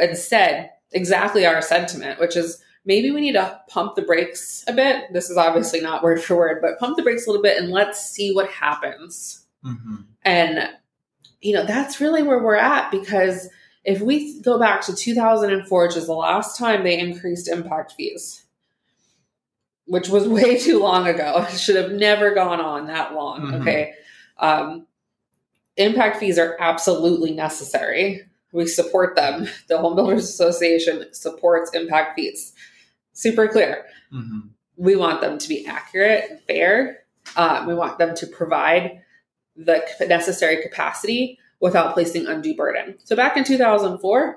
[0.00, 4.72] and said exactly our sentiment, which is maybe we need to pump the brakes a
[4.72, 5.12] bit.
[5.12, 7.70] This is obviously not word for word, but pump the brakes a little bit and
[7.70, 9.44] let's see what happens.
[9.62, 10.68] hmm And
[11.40, 13.48] you know, that's really where we're at because
[13.84, 18.44] if we go back to 2004, which is the last time they increased impact fees,
[19.86, 23.40] which was way too long ago, it should have never gone on that long.
[23.42, 23.60] Mhm.
[23.60, 23.94] Okay.
[24.38, 24.86] Um,
[25.76, 28.22] impact fees are absolutely necessary.
[28.52, 29.48] We support them.
[29.68, 32.52] The Home Builders Association supports impact fees.
[33.12, 34.40] Super clear hmm
[34.76, 37.04] we want them to be accurate and fair.
[37.36, 39.02] Um, we want them to provide
[39.56, 42.96] the necessary capacity without placing undue burden.
[43.04, 44.36] So back in 2004,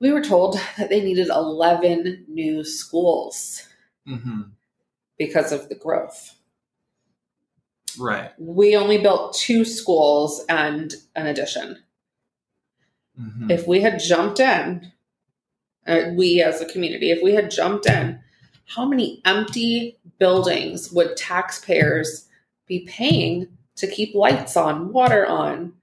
[0.00, 3.68] we were told that they needed 11 new schools
[4.06, 4.42] hmm
[5.18, 6.34] because of the growth.
[7.98, 8.30] Right.
[8.38, 11.82] We only built two schools and an addition.
[13.16, 14.92] hmm If we had jumped in,
[15.86, 18.20] uh, we as a community, if we had jumped in,
[18.66, 22.28] how many empty buildings would taxpayers
[22.66, 25.74] be paying to keep lights on, water on,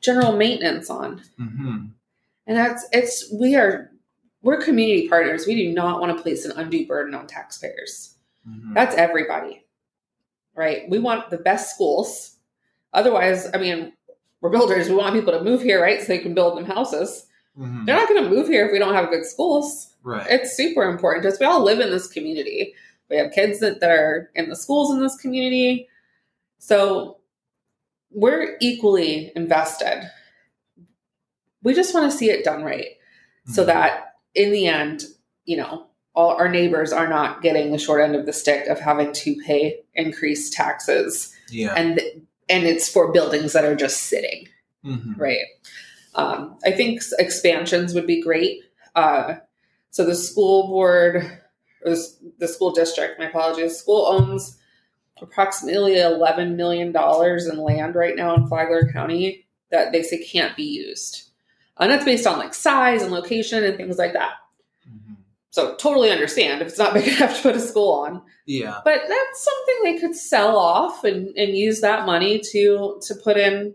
[0.00, 1.22] general maintenance on?
[1.36, 1.86] hmm
[2.46, 3.90] And that's it's we are
[4.42, 5.46] we're community partners.
[5.46, 8.14] We do not want to place an undue burden on taxpayers.
[8.44, 9.65] hmm That's everybody.
[10.56, 10.88] Right?
[10.88, 12.36] We want the best schools.
[12.92, 13.92] Otherwise, I mean,
[14.40, 14.88] we're builders.
[14.88, 16.00] We want people to move here, right?
[16.00, 17.26] So they can build them houses.
[17.56, 19.94] hmm They're not going to move here if we don't have good schools.
[20.02, 20.26] Right.
[20.30, 21.38] It's super important to us.
[21.40, 22.74] We all live in this community.
[23.10, 25.88] We have kids that, that are in the schools in this community.
[26.58, 27.18] So
[28.10, 30.10] we're equally invested.
[31.62, 32.86] We just want to see it done right
[33.46, 33.66] so Mhm.
[33.66, 35.04] that in the end,
[35.44, 38.80] you know, all our neighbors are not getting the short end of the stick of
[38.80, 41.34] having to pay increased taxes.
[41.50, 41.74] Yeah.
[41.76, 42.00] and
[42.48, 44.48] and it's for buildings that are just sitting.
[44.84, 45.38] Hmm right.
[46.14, 48.62] Um, i think expansions would be great.
[48.94, 49.34] Uh,
[49.90, 51.40] so the school board
[51.84, 51.96] or
[52.38, 54.58] the, school district my apologies school owns
[55.20, 60.56] approximately 11 million dollars in land right now in flagler county that they say can't
[60.56, 61.30] be used.
[61.78, 64.32] And that's based on like size and location and things like that
[65.56, 68.20] so totally understand if it's not big enough to put a school on.
[68.44, 68.78] Yeah.
[68.84, 73.38] but that's something they could sell off and, and use that money to to put
[73.38, 73.74] in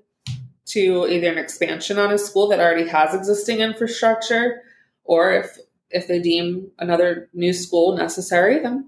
[0.68, 4.62] to either an expansion on a school that already has existing infrastructure
[5.04, 5.58] or if
[5.90, 8.88] if they deem another new school necessary then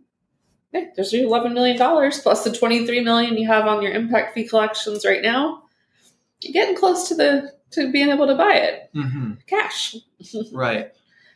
[0.72, 4.36] hey, there's your 11 million dollars plus the 23 million you have on your impact
[4.36, 5.64] fee collections right now.
[6.42, 8.90] You're getting close to the to being able to buy it.
[8.94, 9.96] Hmm cash.
[10.54, 10.92] Right.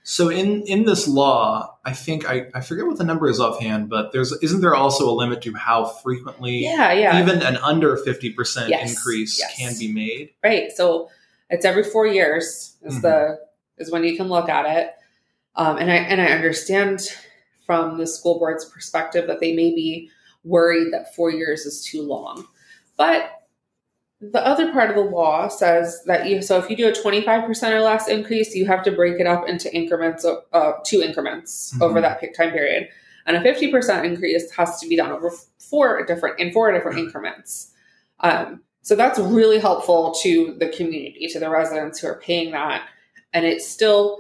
[0.10, 3.89] So in in this law, I think I, I forget what the number is offhand,
[3.89, 7.98] but there's isn't there also a limit to how frequently yeah yeah even an under
[7.98, 9.58] fifty percent Yes, increase yes.
[9.58, 10.30] can be made?
[10.41, 11.10] right so
[11.50, 13.02] it's every four years is Mhm.
[13.02, 13.39] the
[13.78, 14.93] is when you can look at it
[15.58, 17.02] um, and i and i understand
[17.65, 20.10] from the school board's perspective that they may be
[20.46, 22.48] worried that four years is too long
[22.96, 23.30] but
[24.20, 27.72] the other part of the law says that you so if you do a 25%
[27.72, 31.74] or less increase you have to break it up into increments of uh, two increments
[31.76, 31.82] Mhm.
[31.84, 32.90] over that time period
[33.28, 37.72] and a 50% increase has to be done over four different in four different increments
[38.22, 42.88] um, so that's really helpful to the community, to the residents who are paying that.
[43.34, 44.18] And it's still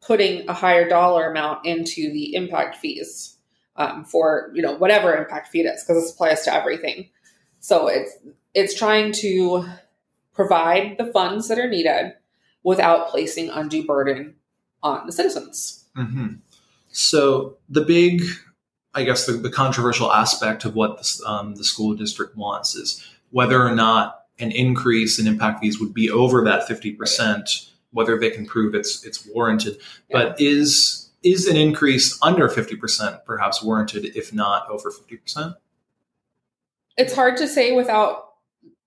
[0.00, 3.36] putting a higher dollar amount into the impact fees
[3.76, 7.10] um, for, you know, whatever impact fee it is, because this applies to everything.
[7.60, 8.10] So it's
[8.54, 9.64] it's trying to
[10.34, 12.14] provide the funds that are needed
[12.62, 14.34] without placing undue burden
[14.82, 15.84] on the citizens.
[15.94, 16.34] hmm
[16.90, 18.22] So the big,
[18.94, 23.04] I guess, the, the controversial aspect of what this, um, the school district wants is
[23.30, 28.18] whether or not an increase in impact fees would be over that fifty percent, whether
[28.18, 29.78] they can prove it's it's warranted.
[30.10, 35.54] But is is an increase under fifty percent perhaps warranted, if not over fifty percent?
[36.96, 38.31] It's hard to say without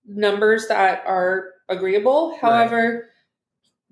[0.06, 2.36] numbers that are agreeable.
[2.40, 3.08] However,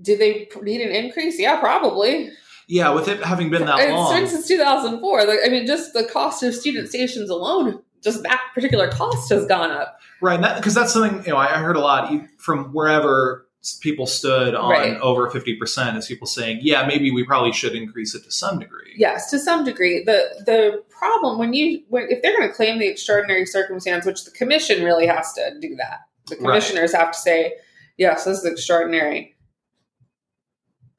[0.00, 1.38] do they need an increase?
[1.38, 2.30] Yeah, probably.
[2.66, 5.24] Yeah, with it having been that It's long, since 2004.
[5.26, 9.46] Like, I mean, just the cost of student stations alone, just that particular cost has
[9.46, 9.98] gone up.
[10.20, 10.40] right?
[10.56, 13.43] Because that's something you know I, I heard a lot from wherever
[13.80, 14.96] people stood on Right.
[15.00, 15.96] over fifty percent.
[15.96, 18.92] Is people saying, yeah, maybe we probably should increase it to some degree.
[18.96, 20.04] Yes, to some degree.
[20.04, 24.24] The the problem when you when if they're going to claim the extraordinary circumstance, which
[24.24, 26.00] the commission really has to do that.
[26.28, 26.40] The Right.
[26.44, 27.54] commissioners have to say,
[27.98, 29.34] yes, this is extraordinary.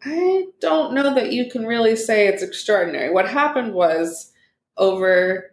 [0.03, 3.09] I don't know that you can really say it's extraordinary.
[3.11, 4.31] What happened was
[4.77, 5.51] over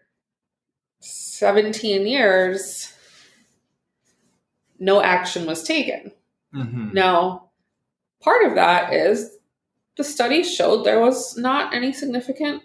[1.00, 2.92] 17 years,
[4.78, 6.12] no action was taken.
[6.54, 6.92] Mhm.
[6.92, 7.50] Now,
[8.20, 9.38] part of that is
[9.96, 12.62] the study showed there was not any significant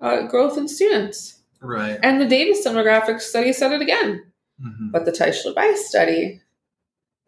[0.00, 1.40] uh, growth in students.
[1.60, 1.98] Right.
[2.02, 4.30] And the Davis demographics study said it again.
[4.62, 4.92] Mhm.
[4.92, 6.42] But the Tischler Bise study,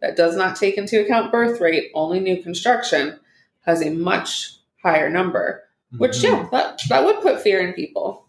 [0.00, 3.18] that does not take into account birth rate, only new construction,
[3.60, 5.64] has a much higher number.
[5.96, 6.22] Which, Mhm.
[6.24, 8.26] yeah, that, that would put fear in people.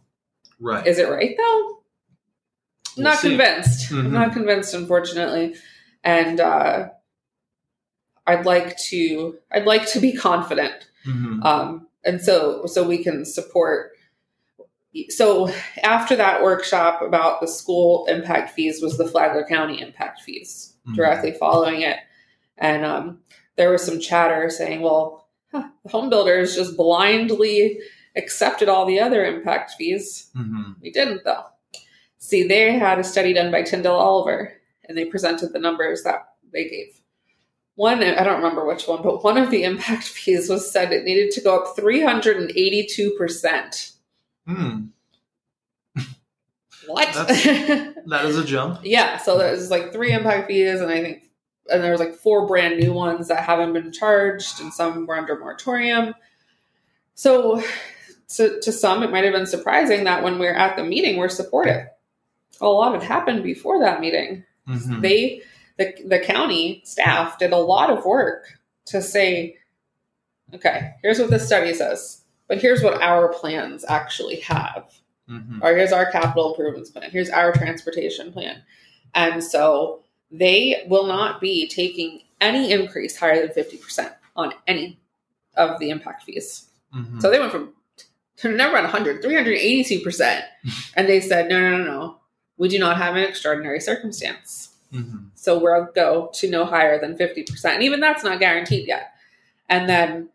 [0.62, 0.88] Right.
[0.88, 1.82] Is it right, though?
[2.95, 3.30] We'll not see.
[3.30, 3.89] convinced.
[3.91, 4.06] Mhm.
[4.06, 5.56] I'm not convinced, unfortunately.
[6.04, 6.89] And uh,
[8.29, 11.43] I'd like to, I'd like to be confident Mhm.
[11.45, 13.91] um, and so so we can support
[15.09, 15.49] so
[15.83, 20.95] after that workshop about the school impact fees was the flagler county impact fees Mhm.
[20.95, 21.97] directly following it
[22.57, 23.21] and um,
[23.55, 27.79] there was some chatter saying well huh, the home builders just blindly
[28.15, 30.75] accepted all the other impact fees Mhm.
[30.81, 31.45] we didn't though
[32.17, 34.53] see they had a study done by Tindale Oliver
[34.85, 36.98] and they presented the numbers that they gave
[37.79, 41.05] one i don't remember which one but one of the impact fees was said it
[41.05, 43.93] needed to go up 382%
[44.47, 44.85] Hmm.
[46.87, 47.13] what
[48.07, 48.79] That is a jump.
[48.83, 51.23] yeah so there's like three impact fees and i think
[51.71, 55.15] and there was like four brand new ones that haven't been charged and some were
[55.17, 56.15] under moratorium
[57.13, 57.61] so
[58.29, 61.17] to, to some it might have been surprising that when we are at the meeting
[61.17, 61.85] we're supportive
[62.61, 65.01] a lot had happened before that meeting Mhm.
[65.01, 65.41] they
[65.79, 68.45] the, the county staff did a lot of work
[68.85, 69.57] to say
[70.53, 74.91] okay here's what the study says but here's what our plans actually have.
[75.29, 75.59] Mhm.
[75.61, 77.11] or here's our capital improvements plan.
[77.11, 78.63] Here's our transportation plan.
[79.13, 84.99] And so they will not be taking any increase higher than 50% on any
[85.55, 86.71] of the impact fees.
[86.95, 87.21] Mhm.
[87.21, 87.73] so they went from
[88.37, 90.43] to never around 100 382%
[90.95, 92.17] and they said no no no no.
[92.57, 95.30] We do not have an extraordinary circumstance Mhm.
[95.36, 97.75] so we'll go to no higher than 50%.
[97.75, 99.12] And even that's not guaranteed yet.
[99.67, 100.30] And then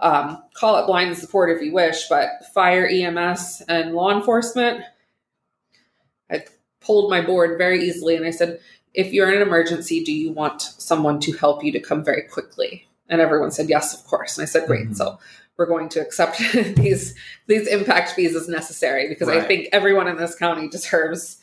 [0.00, 4.82] um, call it blind support if you wish, but fire, EMS, and law enforcement,
[6.30, 6.44] I
[6.80, 8.60] pulled my board very easily and I said,
[8.94, 12.22] if you're in an emergency, do you want someone to help you to come very
[12.22, 12.88] quickly?
[13.08, 14.36] And everyone said yes, of course.
[14.38, 14.88] And I said, great.
[14.88, 14.96] Mhm.
[14.96, 15.18] So
[15.56, 16.38] we're going to accept
[16.76, 17.14] these
[17.46, 21.36] these impact fees as necessary because I think everyone in this county deserves.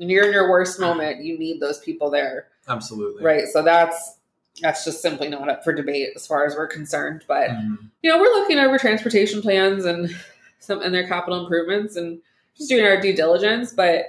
[0.00, 3.22] When you're in your worst moment, you need those people there Absolutely.
[3.22, 4.16] right so that's
[4.62, 7.76] that's just simply not up for debate as far as we're concerned but Mhm.
[8.02, 10.08] you know we're looking over transportation plans and
[10.60, 12.20] some and their capital improvements and
[12.56, 14.06] just doing our due diligence but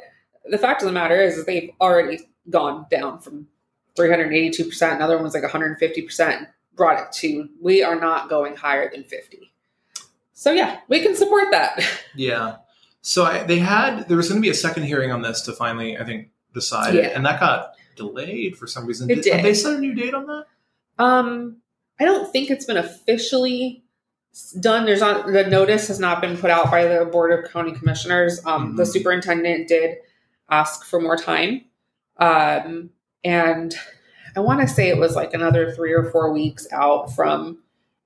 [0.49, 3.47] the fact of the matter is, is they've already gone down from
[3.95, 9.03] 382% another one was like 150% brought it to we are not going higher than
[9.03, 9.51] 50
[10.33, 11.79] so yeah we can support that
[12.15, 12.57] Yeah.
[13.01, 15.53] So I, they had there was going to be a second hearing on this to
[15.53, 17.11] finally, I think, decide, Yeah.
[17.15, 19.09] and that got delayed for some reason.
[19.09, 19.43] It Have did.
[19.45, 20.45] they set a new date on that?
[20.99, 21.57] Um,
[21.99, 23.83] I don't think it's been officially
[24.59, 24.85] done.
[24.85, 28.39] There's not the notice has not been put out by the board of county commissioners.
[28.45, 28.87] Um, the Mhm.
[28.93, 29.97] superintendent did
[30.49, 31.65] ask for more time,
[32.17, 32.91] um,
[33.23, 33.73] and
[34.35, 37.57] I want to say it was like another three or four weeks out from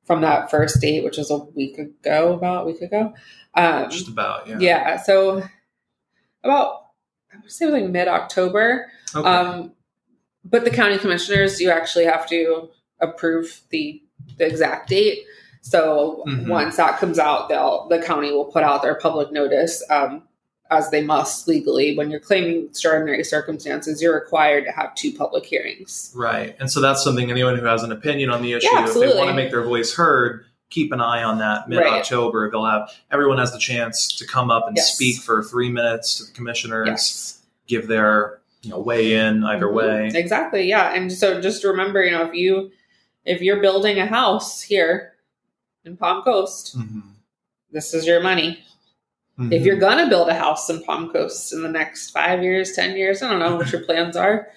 [0.05, 3.11] from that first date, which was a week ago, about a week ago.
[3.55, 4.47] Um, Just about.
[4.47, 4.57] Yeah.
[4.59, 5.01] yeah.
[5.01, 5.43] So
[6.43, 6.81] about
[7.33, 8.87] I would say it was like mid October.
[9.15, 9.27] Okay.
[9.27, 9.71] Um,
[10.43, 14.01] but the county commissioners you actually have to approve the
[14.37, 15.19] the exact date.
[15.61, 16.47] So Mhm.
[16.47, 20.23] once that comes out, they'll the county will put out their public notice, um,
[20.71, 21.95] as they must legally.
[21.97, 26.11] When you're claiming extraordinary circumstances, you're required to have two public hearings.
[26.15, 26.55] right.
[26.59, 29.07] And so that's something anyone who has an opinion on the issue, Yeah, if they
[29.15, 31.69] want to make their voice heard, keep an eye on that.
[31.69, 34.93] Mid October, they'll have everyone has the chance to come up and Yes.
[34.93, 37.39] speak for three minutes to the commissioners, Yes.
[37.67, 39.73] give their you know weigh in either Mhm.
[39.73, 40.11] way.
[40.13, 40.63] Exactly.
[40.67, 40.91] Yeah.
[40.93, 42.71] And so just remember, you know, if you
[43.25, 45.13] if you're building a house here
[45.83, 47.01] in Palm Coast, Mhm.
[47.71, 48.59] this is your money.
[49.39, 49.51] Mhm.
[49.51, 52.95] If you're gonna build a house in Palm Coast in the next five years, ten
[52.97, 54.47] years, I don't know what your plans are.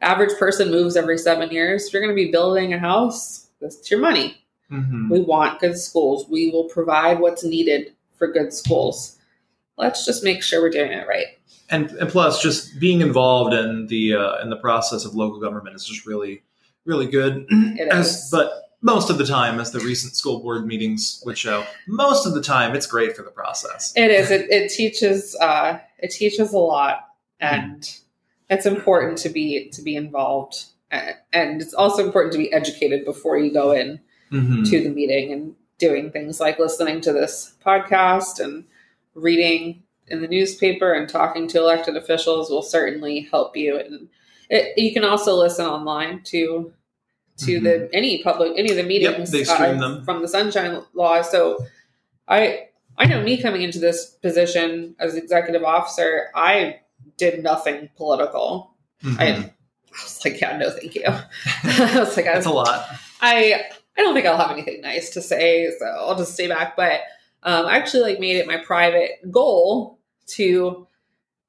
[0.00, 1.86] Average person moves every seven years.
[1.86, 4.43] If you're gonna be building a house, that's your money.
[4.70, 5.10] Mhm.
[5.10, 6.26] We want good schools.
[6.28, 9.16] We will provide what's needed for good schools.
[9.76, 11.26] Let's just make sure we're doing it right.
[11.70, 15.74] and and plus just being involved in the uh, in the process of local government
[15.74, 16.42] is just really
[16.84, 18.30] really good It As- is.
[18.30, 22.34] but most of the time, as the recent school board meetings would show, most of
[22.34, 23.94] the time it's great for the process.
[23.96, 24.30] It is.
[24.30, 25.34] It, it teaches.
[25.40, 27.08] Uh, it teaches a lot,
[27.40, 28.00] and mm.
[28.50, 33.38] it's important to be to be involved, and it's also important to be educated before
[33.38, 34.00] you go in
[34.30, 34.62] mm-hmm.
[34.64, 38.64] to the meeting and doing things like listening to this podcast and
[39.14, 43.78] reading in the newspaper and talking to elected officials will certainly help you.
[43.78, 44.08] And
[44.50, 46.72] it, you can also listen online to
[47.36, 47.64] to mm-hmm.
[47.64, 51.22] the any public any of the meetings yep, uh, from the Sunshine Law.
[51.22, 51.58] So
[52.28, 56.80] I I know me coming into this position as executive officer, I
[57.16, 58.74] did nothing political.
[59.02, 59.20] Mm-hmm.
[59.20, 59.52] I, I,
[59.90, 61.04] was like, yeah, no, thank you.
[61.06, 62.86] I was like, that's a lot.
[63.20, 63.64] I
[63.96, 66.76] I don't think I'll have anything nice to say, so I'll just stay back.
[66.76, 67.02] But
[67.42, 70.86] um, I actually like made it my private goal to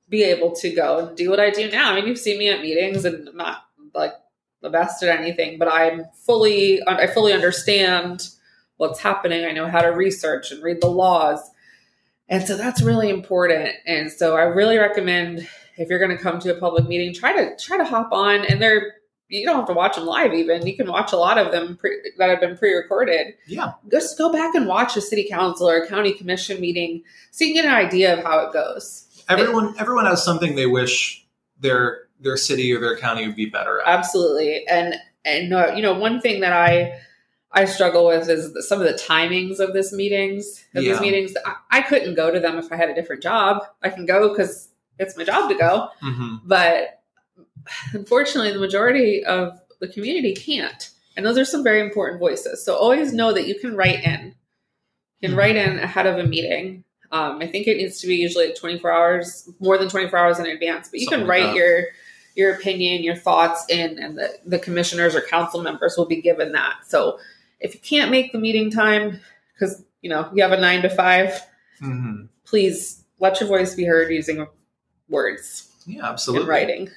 [0.09, 1.91] be able to go and do what I do now.
[1.91, 4.13] I mean, you've seen me at meetings, and I'm not like
[4.61, 8.29] the best at anything, but I'm fully I fully understand
[8.77, 9.45] what's happening.
[9.45, 11.39] I know how to research and read the laws.
[12.27, 13.71] And so that's really important.
[13.85, 17.33] And so I really recommend if you're going to come to a public meeting, try
[17.33, 18.95] to try to hop on and they're
[19.29, 20.65] you don't have to watch them live even.
[20.67, 23.33] You can watch a lot of them pre- that have been pre-recorded.
[23.47, 23.73] Yeah.
[23.89, 27.53] Just go back and watch a city council or a county commission meeting so you
[27.53, 29.23] can get an idea of how it goes.
[29.27, 31.25] Everyone it, everyone has something they wish
[31.59, 33.87] their their city or their county would be better at.
[33.87, 34.67] Absolutely.
[34.67, 34.95] And
[35.25, 36.93] and uh, you know one thing that i
[37.51, 40.91] i struggle with is some of the timings of this meetings of yeah.
[40.91, 41.33] these meetings.
[41.45, 43.63] I, I, couldn't go to them if i had a different job.
[43.81, 44.69] I can go because
[44.99, 45.89] it's my job to go.
[46.03, 46.35] Mm-hmm.
[46.45, 47.01] but
[47.93, 50.91] unfortunately, the majority of the community can't.
[51.17, 52.63] And those are some very important voices.
[52.63, 54.35] So always know that you can write in.
[55.21, 56.83] You can write in ahead of a meeting.
[57.11, 60.45] Um, I think it needs to be usually 24 hours, more than 24 hours in
[60.45, 61.85] advance, but you Something can write like your
[62.35, 66.51] your opinion, your thoughts in, and the, the commissioners or council members will be given
[66.51, 66.75] that.
[66.85, 67.17] So
[67.61, 69.21] if you can't make the meeting time,
[69.53, 71.41] because you know you have a nine to 5
[71.81, 72.25] mm-hmm.
[72.43, 74.45] please let your voice be heard using
[75.07, 75.71] words.
[75.85, 76.49] Yeah, absolutely.
[76.49, 76.89] writing.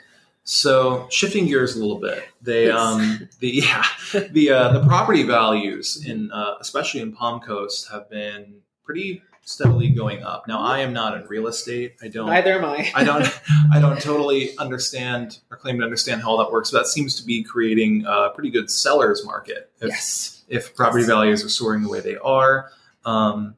[0.50, 3.84] So shifting gears a little bit, they um, the yeah
[4.30, 9.90] the uh, the property values in uh, especially in Palm Coast have been pretty steadily
[9.90, 10.48] going up.
[10.48, 11.96] Now I am not in real estate.
[12.02, 12.28] I don't.
[12.28, 12.90] Neither am I.
[12.94, 13.28] I don't.
[13.74, 16.70] I don't totally understand or claim to understand how all that works.
[16.70, 19.70] But that seems to be creating a pretty good sellers market.
[19.82, 20.44] If, yes.
[20.48, 21.10] If property yes.
[21.10, 22.70] values are soaring the way they are.
[23.04, 23.54] Um,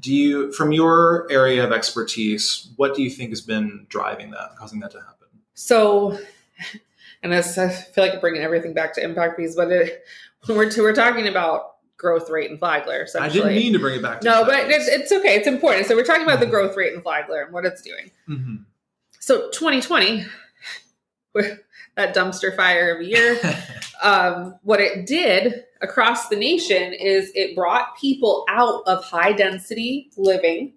[0.00, 4.56] do you, from your area of expertise, what do you think has been driving that,
[4.58, 5.15] causing that to happen?
[5.56, 6.16] So,
[7.22, 10.04] and this, I feel like bringing everything back to impact fees, but it,
[10.44, 14.02] when we're, we're talking about growth rate in Flagler, I didn't mean to bring it
[14.02, 14.22] back.
[14.22, 15.34] no, but it's, it's, okay.
[15.34, 15.86] It's important.
[15.86, 18.10] So we're talking about the growth rate in Flagler and what it's doing.
[18.28, 18.56] Mm-hmm.
[19.18, 20.26] So 2020,
[21.96, 23.40] that dumpster fire of a year,
[24.02, 30.10] um, what it did across the nation is it brought people out of high density
[30.18, 30.74] living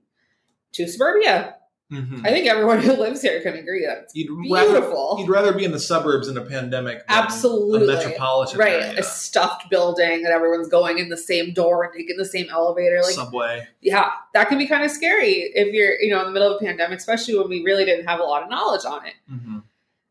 [0.71, 1.55] to suburbia
[1.91, 2.23] Mm-hmm.
[2.23, 5.15] I think everyone who lives here can agree that it's you'd beautiful.
[5.15, 8.73] Rather, you'd rather be in the suburbs in a pandemic, absolutely, a metropolitan right?
[8.73, 8.99] Area.
[8.99, 13.01] A stuffed building that everyone's going in the same door and taking the same elevator,
[13.01, 13.67] like subway.
[13.81, 16.61] Yeah, that can be kind of scary if you're, you know, in the middle of
[16.61, 19.15] a pandemic, especially when we really didn't have a lot of knowledge on it.
[19.31, 19.59] Mm-hmm.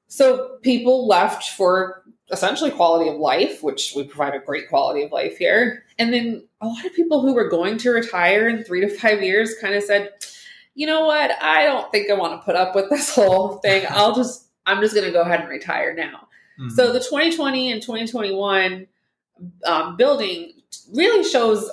[0.08, 2.02] So people left for
[2.32, 6.44] essentially quality of life, which we provide a great quality of life here, and then
[6.60, 9.76] a lot of people who were going to retire in three to five years kind
[9.76, 10.10] of said
[10.78, 11.32] you know what?
[11.42, 13.84] I don't think I want to put up with this whole thing.
[13.90, 16.28] I'll just, I'm just going to go ahead and retire now.
[16.60, 16.68] Mm-hmm.
[16.68, 18.86] So the 2020 and 2021
[19.66, 20.52] um, building
[20.94, 21.68] really shows,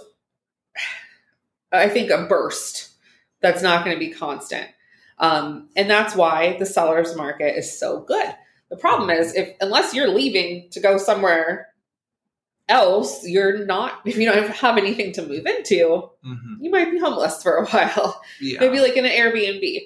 [1.72, 2.96] I think, a burst
[3.42, 4.68] that's not going to be constant.
[5.20, 8.36] Um, and that's why the seller's market is so good.
[8.72, 11.68] The problem is, if unless you're leaving to go somewhere
[12.68, 16.64] else, you're not, if you don't have anything to move into, mm-hmm.
[16.64, 18.22] you might be homeless for a while.
[18.42, 18.60] Yeah.
[18.60, 19.82] Maybe like in an Airbnb.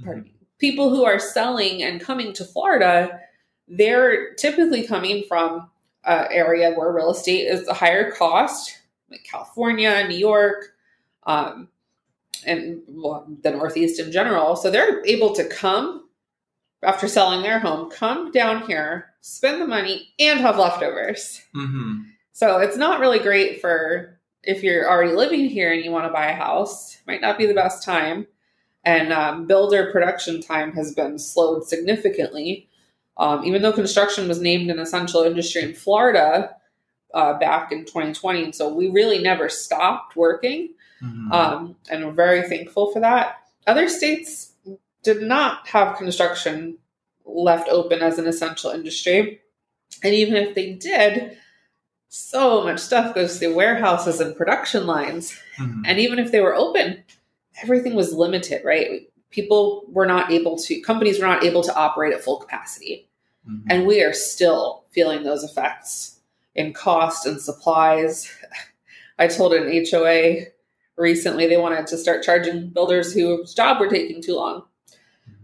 [0.00, 0.20] Mm-hmm.
[0.58, 3.20] People who are selling and coming to Florida,
[3.66, 5.68] they're typically coming from
[6.04, 8.78] an area where real estate is a higher cost,
[9.10, 10.74] like California, New York,
[11.24, 11.68] um,
[12.46, 14.56] and well, the Northeast in general.
[14.56, 16.08] So they're able to come
[16.82, 21.40] after selling their home, come down here, spend the money, and have leftovers.
[21.56, 22.02] Mm-hmm.
[22.32, 26.12] So it's not really great for if you're already living here and you want to
[26.12, 26.98] buy a house.
[27.06, 28.26] Might not be the best time.
[28.84, 32.68] And um, builder production time has been slowed significantly.
[33.16, 36.56] Um, even though construction was named an essential industry in Florida
[37.14, 40.70] uh, back in 2020, and so we really never stopped working.
[41.02, 41.30] Mm-hmm.
[41.30, 43.36] Um, and we're very thankful for that.
[43.66, 44.52] Other states
[45.02, 46.78] did not have construction
[47.24, 49.40] left open as an essential industry.
[50.02, 51.36] And even if they did,
[52.08, 55.38] so much stuff goes through warehouses and production lines.
[55.58, 55.82] Mhm.
[55.86, 57.04] And even if they were open,
[57.62, 59.08] everything was limited, right?
[59.30, 63.08] People were not able to, companies were not able to operate at full capacity.
[63.48, 63.62] Mhm.
[63.70, 66.20] And we are still feeling those effects
[66.54, 68.30] in cost and supplies.
[69.18, 70.48] I told an HOA
[70.96, 74.64] recently they wanted to start charging builders whose job were taking too long.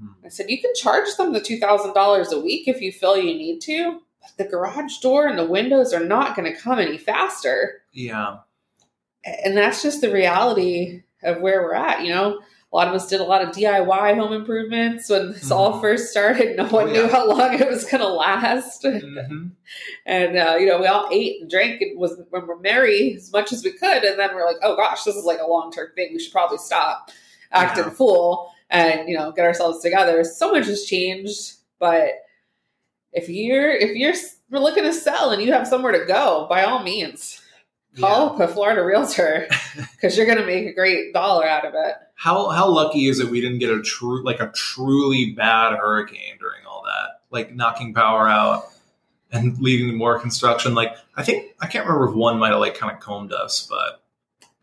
[0.03, 0.15] Mhm.
[0.25, 3.61] I said, you can charge them the $2,000 a week if you feel you need
[3.63, 7.83] to, but the garage door and the windows are not going to come any faster.
[7.93, 8.39] Yeah.
[9.25, 12.05] And that's just the reality of where we're at.
[12.05, 12.41] You know,
[12.73, 15.81] a lot of us did a lot of DIY home improvements when this all Mhm.
[15.81, 16.57] first started.
[16.57, 18.85] No one Oh, knew how long it was going to last.
[18.85, 19.51] Mhm.
[20.07, 23.31] And, uh, you know, we all ate and drank and was when we're merry as
[23.33, 24.05] much as we could.
[24.05, 26.11] And then we're like, oh gosh, this is like a long term thing.
[26.15, 27.11] We should probably stop
[27.53, 27.91] acting Yeah.
[27.91, 30.25] fool and, you know, get ourselves together.
[30.25, 31.55] So much has changed.
[31.79, 32.11] But
[33.13, 36.83] if you're, if you're looking to sell and you have somewhere to go, by all
[36.83, 37.41] means,
[37.99, 39.49] call up a Florida realtor
[39.93, 41.97] because you're going to make a great dollar out of it.
[42.15, 46.37] How how lucky is it we didn't get a true like a truly bad hurricane
[46.41, 48.73] during all that, like knocking power out
[49.31, 50.75] and leading to more construction?
[50.75, 53.67] Like I think I can't remember if one might have like kind of combed us,
[53.71, 53.98] but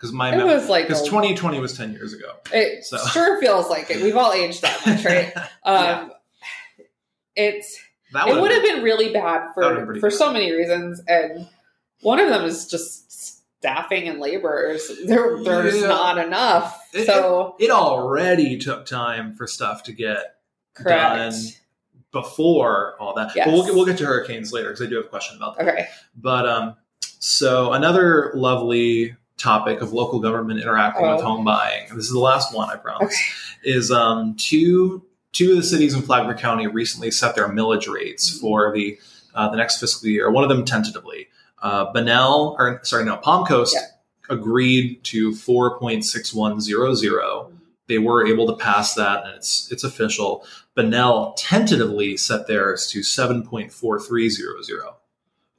[0.06, 2.34] because my It was like, because 2020 was 10 years ago.
[2.54, 2.98] it so.
[3.08, 4.02] sure feels like it.
[4.04, 5.34] We've all aged that much, right?
[5.64, 6.12] Um,
[7.36, 7.78] It's,
[8.14, 10.18] that it would have been really bad That would've been for for bad.
[10.18, 11.48] so many reasons, and
[12.02, 14.90] one of them is just staffing and laborers.
[15.06, 15.88] There, there's Yeah.
[15.88, 16.80] not enough.
[16.94, 20.36] It- so It already took time for stuff to get
[20.76, 21.16] correct.
[21.16, 21.34] done
[22.12, 23.36] before all that.
[23.36, 23.46] Yes.
[23.48, 25.58] But we'll get, we'll get to hurricanes later because I do have a question about
[25.58, 25.68] that.
[25.68, 25.88] Okay.
[26.16, 26.76] But um,
[27.20, 31.24] so another lovely topic of local government interacting with Oh.
[31.26, 31.88] home buying.
[31.96, 33.16] This is the last one, I promise.
[33.64, 38.30] Is um, two two of the cities in Flagler County recently set their millage rates
[38.30, 38.40] Mm-hmm.
[38.42, 38.98] for the
[39.34, 40.32] uh, the next fiscal year.
[40.32, 41.28] One of them tentatively.
[41.62, 44.36] Uh, Bunnell, or sorry, no, Palm Coast Yeah.
[44.36, 47.52] agreed to four point six one zero zero.
[47.88, 50.46] They were able to pass that, and it's it's official.
[50.76, 54.96] Bunnell tentatively set theirs to seven point four three zero zero.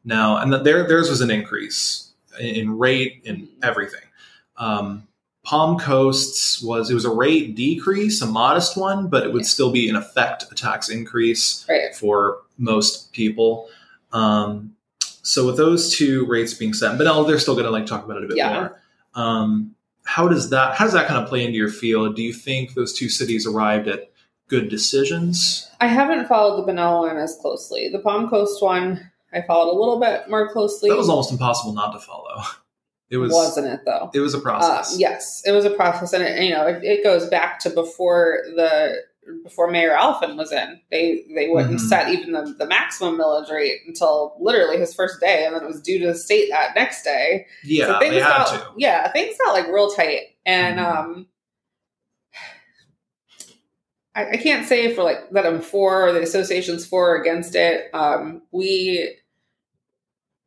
[0.04, 2.05] Now, and that their theirs was an increase
[2.40, 4.00] in, rate and everything.
[4.56, 5.06] Um,
[5.44, 9.70] Palm Coast's was it was a rate decrease, a modest one, but it would still
[9.70, 11.94] be in effect a tax increase Right.
[11.94, 13.68] for most people.
[14.12, 14.74] Um,
[15.22, 18.04] so with those two rates being set, but now they're still going to like talk
[18.04, 18.52] about it a bit Yeah.
[18.54, 18.80] more.
[19.14, 19.74] Um,
[20.04, 22.16] how does that how does that kind of play into your field?
[22.16, 24.10] Do you think those two cities arrived at
[24.48, 25.68] good decisions?
[25.80, 27.88] I haven't followed the Bunnell one as closely.
[27.88, 30.88] The Palm Coast one, I followed a little bit more closely.
[30.90, 32.42] That was almost impossible not to follow.
[33.08, 34.10] It was wasn't it though?
[34.12, 34.96] it was a Uh, process.
[34.98, 38.40] yes, it was a process, and it, you know it, it goes back to before
[38.56, 38.96] the
[39.44, 40.80] before Mayor Alfin was in.
[40.90, 41.88] They they wouldn't Mhm.
[41.88, 45.66] set even the, the maximum millage rate until literally his first day, and then it
[45.68, 47.46] was due to the state that next day.
[47.62, 48.66] Yeah, so things they had got to.
[48.76, 50.84] yeah things got like real tight, and Mhm.
[50.98, 51.26] um.
[54.16, 57.54] I, I can't say for like that I'm for or the association's for or against
[57.54, 57.88] it.
[57.94, 59.14] Um, we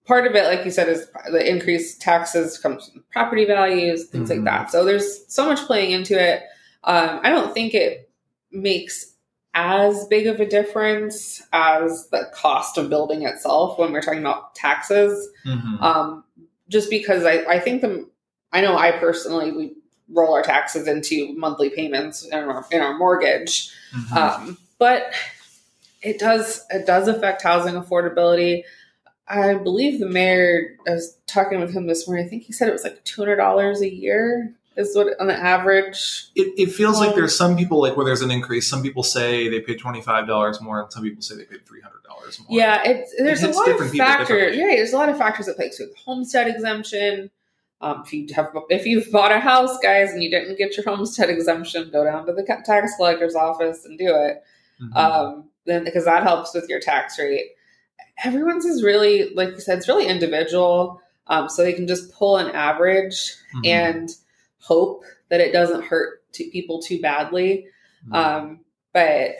[0.09, 4.29] part of it, like you said, is the increased taxes comes from property values, things
[4.29, 4.37] Mhm.
[4.37, 4.71] like that.
[4.71, 6.41] So there's so much playing into it.
[6.83, 8.09] Um, I don't think it
[8.51, 9.13] makes
[9.53, 14.55] as big of a difference as the cost of building itself when we're talking about
[14.55, 15.29] taxes.
[15.45, 15.79] Mhm.
[15.81, 16.23] Um,
[16.69, 18.07] just because I, I think the
[18.51, 19.73] I know I personally we
[20.11, 23.71] roll our taxes into monthly payments in our, in our mortgage.
[23.95, 24.17] Mhm.
[24.17, 25.11] Um, but
[26.01, 28.63] it does it does affect housing affordability.
[29.29, 30.75] I believe the mayor.
[30.87, 32.25] I was talking with him this morning.
[32.25, 35.27] I think he said it was like two hundred dollars a year is what on
[35.27, 36.27] the average.
[36.35, 38.67] it, it feels like Um, there's some people like where there's an increase.
[38.67, 41.65] Some people say they paid twenty five dollars more, and some people say they paid
[41.65, 42.47] three hundred dollars more.
[42.49, 44.55] Yeah, it's there's a lot of factors.
[44.55, 45.69] Yeah, there's a lot of factors that play.
[45.71, 47.29] So the homestead exemption.
[47.81, 50.85] Um, if you have if you've bought a house, guys, and you didn't get your
[50.85, 54.43] homestead exemption, go down to the tax collector's office and do it.
[54.81, 54.95] Mhm.
[54.97, 57.51] um, then because that helps with your tax rate.
[58.23, 61.01] Everyone's is really, like you said, it's really individual.
[61.27, 63.67] Um, so they can just pull an average Mhm.
[63.67, 64.09] and
[64.59, 67.67] hope that it doesn't hurt to people too badly.
[68.07, 68.15] Mhm.
[68.15, 68.59] Um,
[68.93, 69.35] but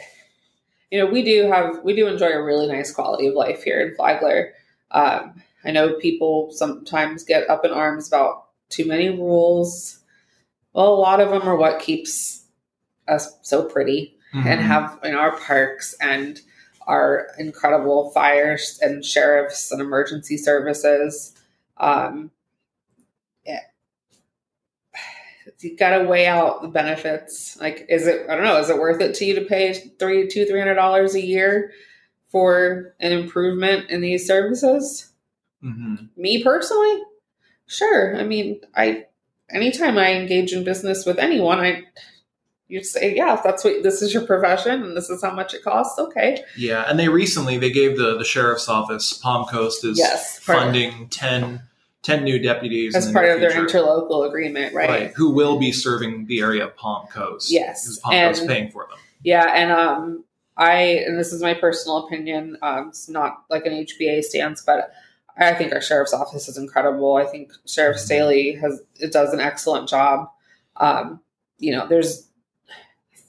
[0.90, 3.80] you know, we do have we do enjoy a really nice quality of life here
[3.80, 4.52] in Flagler.
[4.90, 9.98] Um, I know people sometimes get up in arms about too many rules.
[10.72, 12.44] Well, a lot of them are what keeps
[13.08, 14.64] us so pretty and Mhm.
[14.64, 16.40] have in our parks and
[16.90, 21.34] our incredible fires and sheriffs and emergency services.
[21.76, 22.32] Um,
[23.46, 23.60] yeah.
[25.60, 27.56] You got to weigh out the benefits.
[27.60, 28.28] Like, is it?
[28.28, 28.58] I don't know.
[28.58, 31.72] Is it worth it to you to pay three, two, three hundred dollars a year
[32.28, 35.12] for an improvement in these services?
[35.62, 37.02] hmm Me personally,
[37.66, 38.16] sure.
[38.16, 39.06] I mean, I
[39.50, 41.84] anytime I engage in business with anyone, I
[42.70, 45.52] you say, yeah, if that's what this is your profession and this is how much
[45.54, 46.42] it costs, okay.
[46.56, 51.08] Yeah, and they recently they gave the the sheriff's office Palm Coast is Yes, funding
[51.08, 51.62] 10,
[52.02, 53.66] 10 new deputies as part of their future.
[53.78, 55.12] interlocal agreement, right?
[55.16, 57.50] who will be serving the area of Palm Coast.
[57.50, 58.98] Yes, Palm Coast is paying for them.
[59.22, 60.24] Yeah, and um,
[60.56, 60.74] I
[61.06, 62.56] and this is my personal opinion.
[62.62, 64.92] Um, it's not like an HBA stance, but
[65.36, 67.16] I think our sheriff's office is incredible.
[67.16, 68.00] I think Sheriff Mhm.
[68.00, 70.28] Staly has it does an excellent job.
[70.76, 71.20] Um,
[71.58, 72.26] you know, there's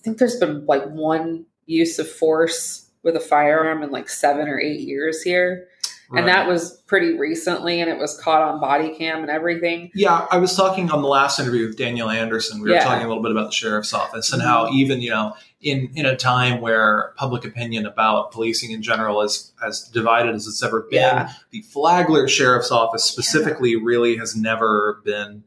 [0.04, 4.60] think there's been like one use of force with a firearm in like seven or
[4.60, 5.68] eight years here,
[6.14, 9.90] and that was pretty recently, and it was caught on body cam and everything.
[9.96, 12.62] Yeah, I was talking on the last interview with Daniel Anderson.
[12.62, 12.84] We were Yeah.
[12.84, 14.46] talking a little bit about the sheriff's office and Mhm.
[14.46, 19.22] how even you know in in a time where public opinion about policing in general
[19.22, 21.30] is as divided as it's ever been, Yeah.
[21.52, 25.44] the Flagler sheriff's office specifically really has never been.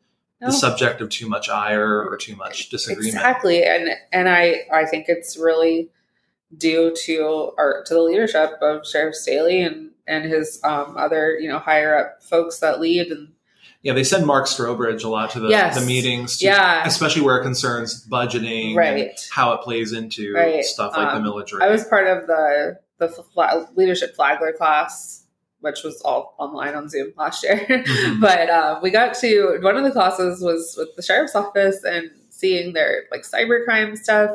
[0.47, 3.15] The subject of too much ire or too much disagreement.
[3.15, 5.91] Exactly, and and I I think it's really
[6.57, 11.49] due to our to the leadership of Sheriff Staly and and his um, other you
[11.49, 13.33] know higher up folks that lead and
[13.83, 15.79] Yeah, they send Mark Strobridge a lot to the, Yes.
[15.79, 19.29] the meetings, to, yeah especially where it concerns budgeting, and right.
[19.33, 20.65] how it plays into Right.
[20.65, 21.63] stuff like the Um, military.
[21.63, 25.24] I was part of the the fla- leadership flagler class,
[25.65, 27.57] which was all online on Zoom last year.
[27.69, 28.21] Mhm.
[28.21, 32.11] but uh, we got to one of the classes was with the sheriff's office and
[32.31, 34.31] seeing their like cybercrime stuff.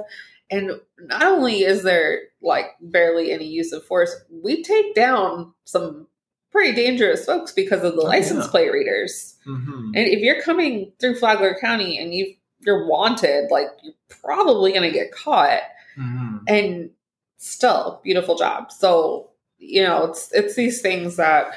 [0.51, 4.13] And not only is there like barely any use of force,
[4.43, 6.07] we take down some
[6.51, 8.51] pretty dangerous folks because of the Oh, license yeah.
[8.51, 9.35] plate readers.
[9.47, 9.91] Mhm.
[9.95, 14.83] And if you're coming through Flagler County and you you're wanted, like you're probably going
[14.83, 15.61] to get caught
[15.97, 16.41] Mhm.
[16.47, 16.89] and
[17.37, 19.28] still beautiful job so
[19.59, 21.53] you know it's it's these things that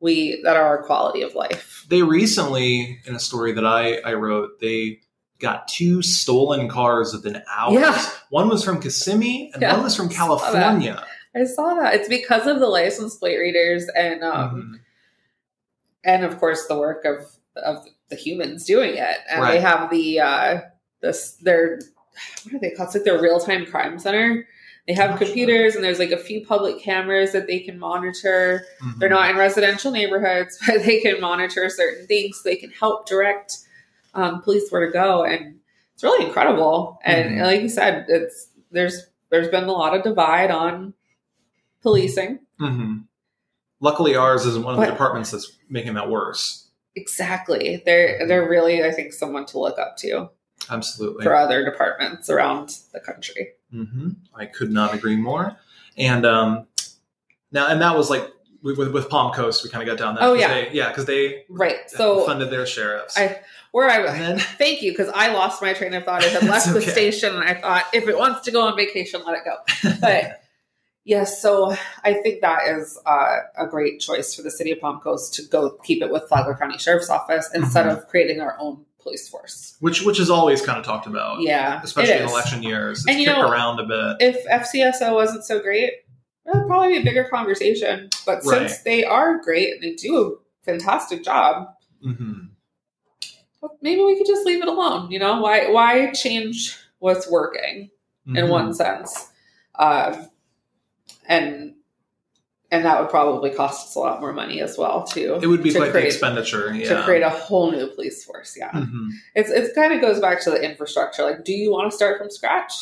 [0.00, 4.14] we that are our quality of life They recently, in a story that I, I
[4.14, 5.00] wrote, they
[5.38, 7.74] got two stolen cars within hours.
[7.80, 8.10] Yeah.
[8.30, 9.74] One was from Kissimmee and Yeah.
[9.74, 10.08] one was from.
[10.08, 11.04] California.
[11.34, 14.80] i saw that it's because of the license plate readers and um Mhm.
[16.04, 17.26] and of course the work of
[17.56, 19.52] of the humans doing it and Right.
[19.52, 20.60] they have the uh
[21.02, 21.78] this their
[22.44, 24.46] what are they called it's like their real-time crime center
[24.86, 28.98] they have computers and there's like a few public cameras that they can monitor Mhm.
[28.98, 32.42] They're not in residential neighborhoods, but they can monitor certain things.
[32.42, 33.58] They can help direct
[34.14, 35.60] um, police where to go, and
[35.94, 36.98] it's really incredible.
[37.04, 37.44] And Mhm.
[37.44, 40.94] like you said, it's there's there's been a lot of divide on
[41.82, 42.40] policing.
[42.60, 43.04] Mhm.
[43.80, 46.68] Luckily, ours isn't one of But- the departments that's making that worse.
[46.96, 50.30] Exactly, they're they're really I think someone to look up to
[50.68, 51.22] Absolutely.
[51.22, 53.52] for other departments around the country.
[53.70, 55.56] Hmm I could not agree more.
[55.96, 56.66] And um,
[57.52, 58.30] now, and that was like
[58.62, 60.24] with, with, Palm Coast, we kind of got down that.
[60.24, 60.48] Oh, yeah.
[60.48, 61.88] they, yeah, because they Right.
[61.88, 63.16] So funded their sheriffs.
[63.16, 63.40] I
[63.72, 66.24] where I then thank you because I lost my train of thought.
[66.24, 69.22] I had left the station and I thought if it wants to go on vacation,
[69.24, 69.94] let it go.
[70.00, 70.42] but
[71.04, 75.00] yes, so I think that is uh, a great choice for the city of Palm
[75.00, 77.96] Coast to go keep it with Flagler County Sheriff's Office instead Mhm.
[77.96, 79.76] of creating our own police force.
[79.80, 82.98] which which is always kind of talked about, Yeah, especially in election years.
[83.00, 84.16] It's And you kicked know- around a bit.
[84.34, 85.92] If FCSO wasn't so great,
[86.46, 88.10] it would probably be a bigger conversation.
[88.26, 88.68] But Right.
[88.68, 90.16] since they are great and they do
[90.62, 91.68] a fantastic job,
[92.02, 92.32] hmm
[93.60, 95.10] well, maybe we could just leave it alone.
[95.10, 97.90] You know, why why change what's working?
[98.26, 98.48] in Mm-hmm.
[98.50, 99.28] one sense.
[99.78, 100.28] Um,
[101.26, 101.74] and
[102.70, 105.38] and that would probably cost us a lot more money as well too.
[105.42, 106.72] It would be to quite the create, expenditure.
[106.72, 108.56] to create a whole new police force.
[108.58, 109.08] Yeah, Mhm.
[109.34, 111.22] it's it kind of goes back to the infrastructure.
[111.22, 112.72] Like, do you want to start from scratch?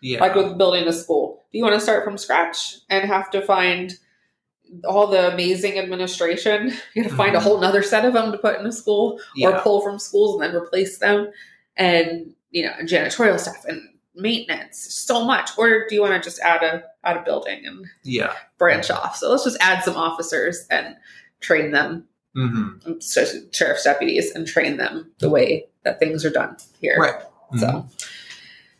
[0.00, 0.20] Yeah.
[0.20, 3.40] Like with building a school, do you want to start from scratch and have to
[3.42, 3.92] find
[4.84, 6.72] all the amazing administration?
[6.94, 7.42] You got to find a Mhm.
[7.42, 10.42] whole nother set of them to put in a school, or pull from schools and
[10.54, 11.30] then replace them
[11.76, 13.80] and you know janitorial staff and
[14.14, 17.86] maintenance so much or do you want to just add a add a building and
[18.02, 18.32] Yeah.
[18.58, 20.96] branch off so let's just add some officers and
[21.40, 26.56] train them hmm especially sheriff's deputies and train them the way that things are done
[26.80, 27.22] here Right.
[27.58, 27.88] so Mhm.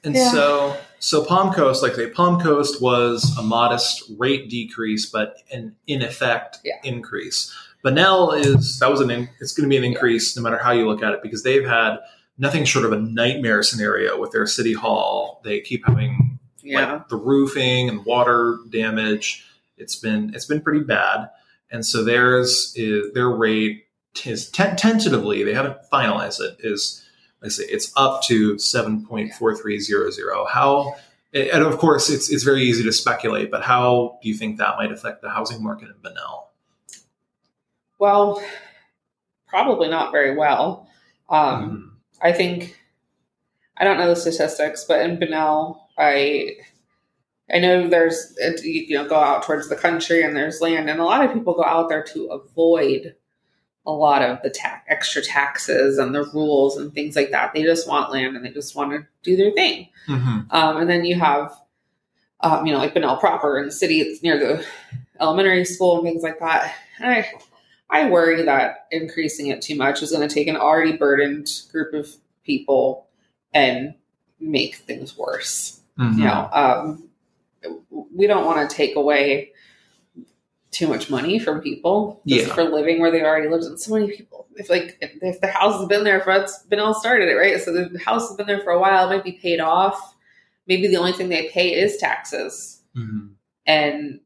[0.05, 0.33] And Yeah.
[0.33, 5.37] so, so Palm Coast, like I say, Palm Coast was a modest rate decrease, but
[5.53, 6.75] an in effect Yeah.
[6.83, 7.53] increase.
[7.85, 10.73] Bunnell is that was an in, it's going to be an increase no matter how
[10.73, 11.99] you look at it because they've had
[12.43, 15.41] nothing short of a nightmare scenario with their city hall.
[15.45, 19.47] They keep having yeah like the roofing and water damage.
[19.79, 21.31] It's been it's been pretty bad,
[21.71, 23.87] and so theirs is their rate
[24.27, 27.03] is ten- tentatively they haven't finalized it is
[27.43, 30.45] I say it's up to seven point four three zero zero.
[30.45, 30.95] How
[31.33, 34.77] and of course it's it's very easy to speculate, but how do you think that
[34.77, 36.51] might affect the housing market in Bunnell?
[37.99, 38.43] Well,
[39.47, 40.89] probably not very well.
[41.31, 41.92] Um, Mhm.
[42.23, 42.79] I think
[43.77, 46.57] I don't know the statistics, but in Bunnell, I
[47.53, 51.05] I know there's you know go out towards the country and there's land, and a
[51.05, 53.15] lot of people go out there to avoid
[53.85, 57.53] a lot of the ta- extra taxes and the rules and things like that.
[57.53, 59.89] They just want land and they just want to do their thing.
[60.07, 60.47] Mhm.
[60.53, 61.53] Um, and then you have,
[62.43, 64.65] um, you know, like Bunnell proper in the city, it's near the
[65.21, 66.73] elementary school and things like that.
[67.01, 67.33] And I,
[67.93, 71.93] I worry that increasing it too much is going to take an already burdened group
[71.95, 72.09] of
[72.45, 73.07] people
[73.53, 73.95] and
[74.41, 75.81] make things worse.
[75.99, 76.17] Mhm.
[76.19, 77.05] You know, um,
[78.15, 79.53] we don't want to take away
[80.71, 82.55] too much money from people just Yeah.
[82.55, 83.65] for living where they've already lived.
[83.65, 86.61] And so many people, if like if, if the house has been there for it's
[86.63, 89.15] been all started it right, so the house has been there for a while, it
[89.15, 90.15] might be paid off.
[90.67, 93.33] Maybe the only thing they pay is taxes, Mhm.
[93.67, 94.21] and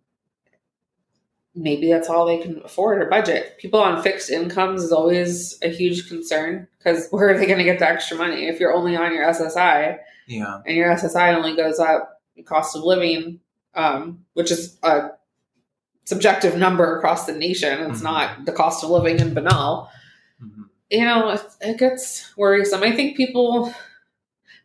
[1.56, 3.56] maybe that's all they can afford or budget.
[3.58, 7.64] People on fixed incomes is always a huge concern because where are they going to
[7.64, 9.98] get the extra money if you're only on your SSI?
[10.28, 10.60] Yeah.
[10.66, 13.38] and your SSI only goes up the cost of living,
[13.76, 15.10] um, which is a
[16.04, 17.90] subjective number across the nation.
[17.90, 18.04] It's Mhm.
[18.04, 19.88] not the cost of living in Bunnell.
[20.42, 20.64] Mhm.
[20.90, 22.82] You know, it, it gets worrisome.
[22.82, 23.72] I think people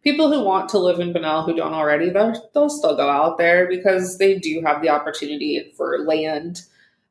[0.04, 3.68] people who want to live in Bunnell who don't already, they'll still go out there
[3.68, 6.62] because they do have the opportunity for land,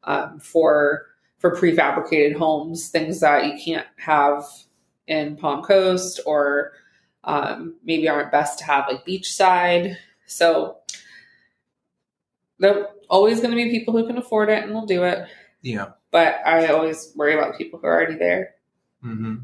[0.05, 1.07] um, for
[1.39, 4.45] for prefabricated homes, things that you can't have
[5.07, 6.73] in Palm Coast or
[7.25, 9.97] um, maybe aren't best to have like beachside.
[10.27, 10.77] So
[12.59, 15.27] there are always going to be people who can afford it and will do it.
[15.63, 15.93] Yeah.
[16.11, 18.55] But I always worry about people who are already there.
[19.03, 19.37] hmm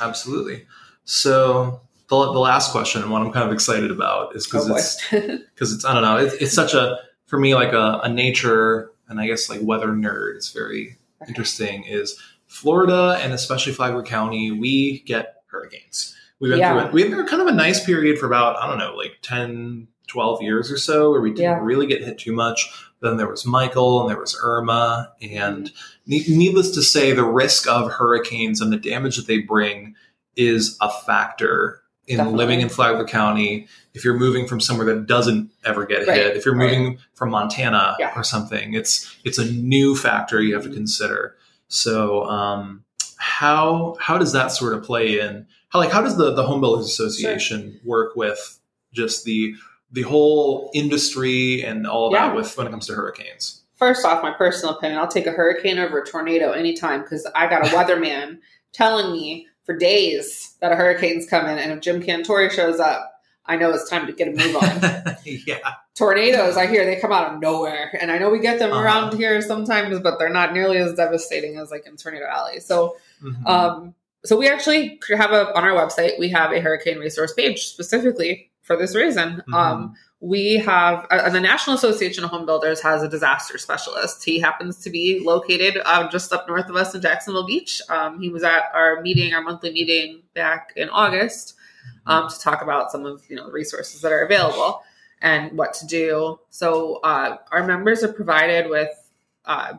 [0.00, 0.66] Absolutely.
[1.04, 4.76] So the, the last question and what I'm kind of excited about is because Oh,
[4.76, 8.08] it's because it's I don't know it's, it's such a for me like a, a
[8.08, 10.36] nature and I guess like weather nerd.
[10.36, 10.96] It's very
[11.26, 11.84] interesting.
[11.84, 16.14] Is Florida and especially Flagler County we get hurricanes.
[16.40, 16.72] We went Yeah.
[16.72, 16.92] through it.
[16.92, 20.42] We had kind of a nice period for about I don't know like 10, 12
[20.42, 21.60] years or so where we didn't Yeah.
[21.62, 22.70] really get hit too much.
[23.00, 25.70] Then there was Michael and there was Irma and
[26.08, 26.38] mm-hmm.
[26.38, 29.94] needless to say the risk of hurricanes and the damage that they bring
[30.36, 32.38] is a factor in Definitely.
[32.38, 33.68] living in Flagler County.
[33.94, 36.64] If you're moving from somewhere that doesn't ever get Right, hit, if you're right.
[36.70, 38.12] moving from Montana Yeah.
[38.16, 41.36] or something, it's it's a new factor you have to consider.
[41.68, 42.84] So um,
[43.16, 45.46] how how does that sort of play in?
[45.70, 48.58] How like how does the the Home Builders Association work with
[48.92, 49.54] just the
[49.90, 52.28] the whole industry and all of Yeah.
[52.28, 53.62] that with when it comes to hurricanes?
[53.76, 57.48] First off, my personal opinion, I'll take a hurricane over a tornado anytime because I
[57.48, 58.38] got a weatherman
[58.72, 61.58] telling me for days that a hurricane's coming.
[61.58, 65.16] And if Jim Cantore shows up, I know it's time to get a move on.
[65.24, 65.58] yeah.
[65.94, 68.80] tornadoes i hear they come out of nowhere and i know we get them Uh-huh.
[68.82, 72.96] around here sometimes but they're not nearly as devastating as like in tornado alley so
[73.22, 73.44] Mhm.
[73.46, 73.94] um
[74.24, 78.48] so we actually have a on our website we have a hurricane resource page specifically
[78.62, 79.54] for this reason Mhm.
[79.54, 84.40] um we have uh, the national association of home builders has a disaster specialist he
[84.40, 88.28] happens to be located uh, just up north of us in jacksonville beach um, he
[88.28, 91.54] was at our meeting our monthly meeting back in august
[92.06, 94.82] um, to talk about some of you know the resources that are available
[95.20, 96.38] and what to do.
[96.50, 98.88] So uh, our members are provided with
[99.44, 99.74] uh,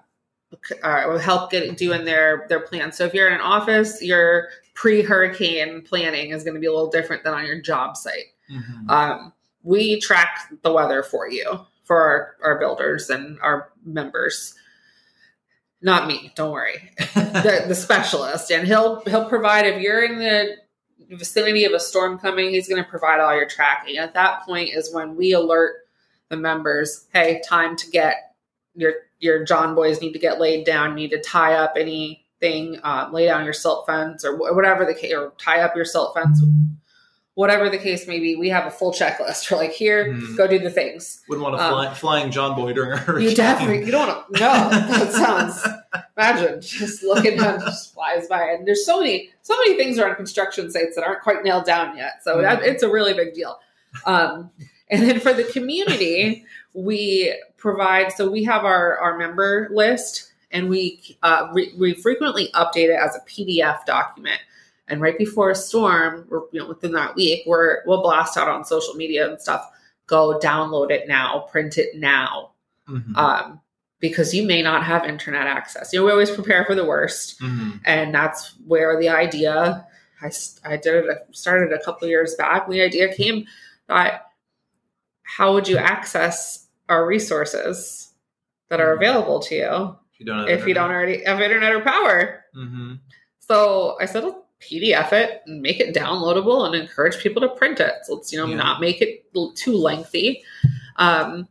[0.84, 2.98] uh, help getting doing their their plans.
[2.98, 6.72] So if you're in an office, your pre hurricane planning is going to be a
[6.72, 8.34] little different than on your job site.
[8.52, 8.90] Mhm.
[8.90, 9.34] Um,
[9.64, 14.56] we track the weather for you for our, our builders and our members.
[15.82, 16.92] Not me, don't worry.
[17.30, 18.50] The, the specialist.
[18.52, 20.56] And he'll he'll provide if you're in the
[21.16, 23.98] vicinity of a storm coming he's going to provide all your tracking.
[23.98, 25.76] At that point is when we alert
[26.30, 28.36] the members hey time to get
[28.76, 33.10] your your john boys need to get laid down need to tie up anything uh,
[33.12, 36.42] lay down your silt fence or whatever the case or tie up your silt fence
[37.36, 40.36] whatever the case may be we have a full checklist we're like here Hmm.
[40.36, 43.30] go do the things Wouldn't want a Um, flying John Boy during a hurricane.
[43.30, 44.40] you definitely you don't want to.
[44.42, 45.68] No, that sounds.
[46.18, 50.16] Imagine just looking down, just flies by, and there's so many so many things around
[50.16, 52.22] construction sites that aren't quite nailed down yet.
[52.24, 52.68] So that, Mhm.
[52.68, 53.60] it's a really big deal.
[54.06, 54.52] Um,
[54.90, 58.12] and then for the community, we provide.
[58.12, 63.00] So we have our our member list, and we uh, re, we frequently update it
[63.00, 64.42] as a PDF document.
[64.90, 68.48] And right before a storm, or you know, within that week, we're we'll blast out
[68.48, 69.66] on social media and stuff.
[70.08, 72.52] Go download it now, print it now
[72.90, 73.16] Mhm.
[73.16, 73.62] um,
[74.00, 75.94] because you may not have internet access.
[75.94, 77.80] You know, we always prepare for the worst, Mhm.
[77.86, 79.86] and that's where the idea.
[80.22, 80.30] i,
[80.66, 81.18] I did it.
[81.32, 82.68] Started a couple of years back.
[82.68, 83.46] The idea came
[83.88, 84.26] that
[85.24, 88.12] how would you access our resources
[88.70, 91.72] that are available to you If you don't have if you don't already have internet
[91.72, 92.44] or power.
[92.56, 93.00] Mhm.
[93.40, 97.80] So I said, "Let's PDF it and make it downloadable and encourage people to print
[97.80, 97.94] it.
[98.04, 98.56] So let's, you know, Yeah.
[98.58, 100.44] not make it too lengthy.
[100.98, 101.48] Um,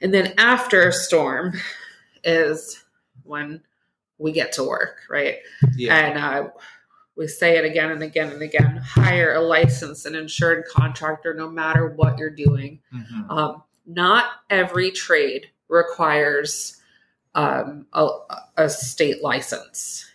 [0.00, 1.54] and then after storm
[2.24, 2.82] is
[3.22, 3.62] when
[4.18, 5.36] we get to work, right?
[5.76, 5.96] Yeah.
[5.96, 6.48] And uh,
[7.16, 11.48] we say it again and again and again hire a licensed and insured contractor no
[11.48, 12.80] matter what you're doing.
[12.92, 13.30] Mhm.
[13.30, 16.80] Um, not every trade requires
[17.36, 18.08] um, a,
[18.56, 20.06] a state license.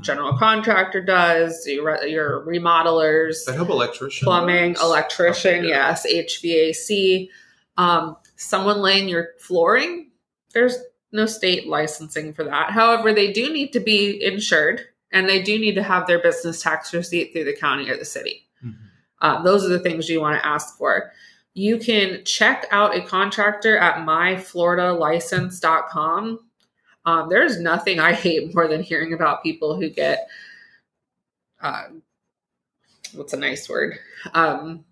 [0.00, 4.24] General contractor does, your, your remodelers, I hope electrician.
[4.24, 4.82] plumbing, works.
[4.82, 5.68] electrician, Okay.
[5.68, 7.28] yes, HVAC.
[7.76, 10.10] Um, someone laying your flooring,
[10.54, 10.76] there's
[11.12, 12.70] no state licensing for that.
[12.70, 16.62] However, they do need to be insured and they do need to have their business
[16.62, 18.46] tax receipt through the county or the city.
[18.64, 18.74] Mhm.
[19.20, 21.12] Uh, those are the things you want to ask for.
[21.54, 26.40] You can check out a contractor at myfloridalicense.com.
[27.08, 30.28] Um, there's nothing I hate more than hearing about people who get,
[31.62, 31.84] uh,
[33.14, 33.98] what's a nice word?
[34.34, 34.84] Um,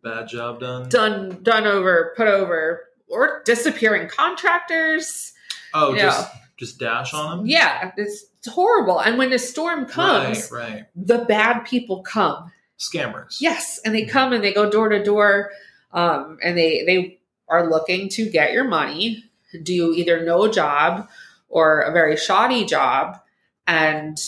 [0.00, 0.88] Bad job done.
[0.88, 5.32] done, done over, put over, or disappearing contractors.
[5.72, 7.46] Oh, just just dash on them.
[7.48, 9.00] Yeah, it's, it's horrible.
[9.00, 10.84] And when a storm comes, Right, right.
[10.94, 12.52] the bad people come.
[12.78, 13.38] Scammers.
[13.40, 15.50] Yes, and they come and they go door to door,
[15.92, 17.18] um, and they they
[17.48, 19.24] are looking to get your money,
[19.64, 21.08] do either no job
[21.48, 23.18] or a very shoddy job,
[23.66, 24.18] and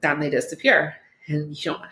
[0.00, 0.96] then they disappear.
[1.26, 1.82] And you don't.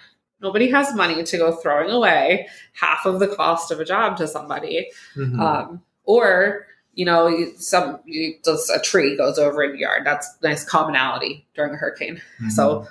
[0.40, 4.28] Nobody has money to go throwing away half of the cost of a job to
[4.28, 5.40] somebody, Mhm.
[5.40, 10.02] um, or you know, some you, just a tree goes over in your yard.
[10.04, 12.20] That's nice commonality during a hurricane.
[12.42, 12.50] Mhm.
[12.50, 12.88] So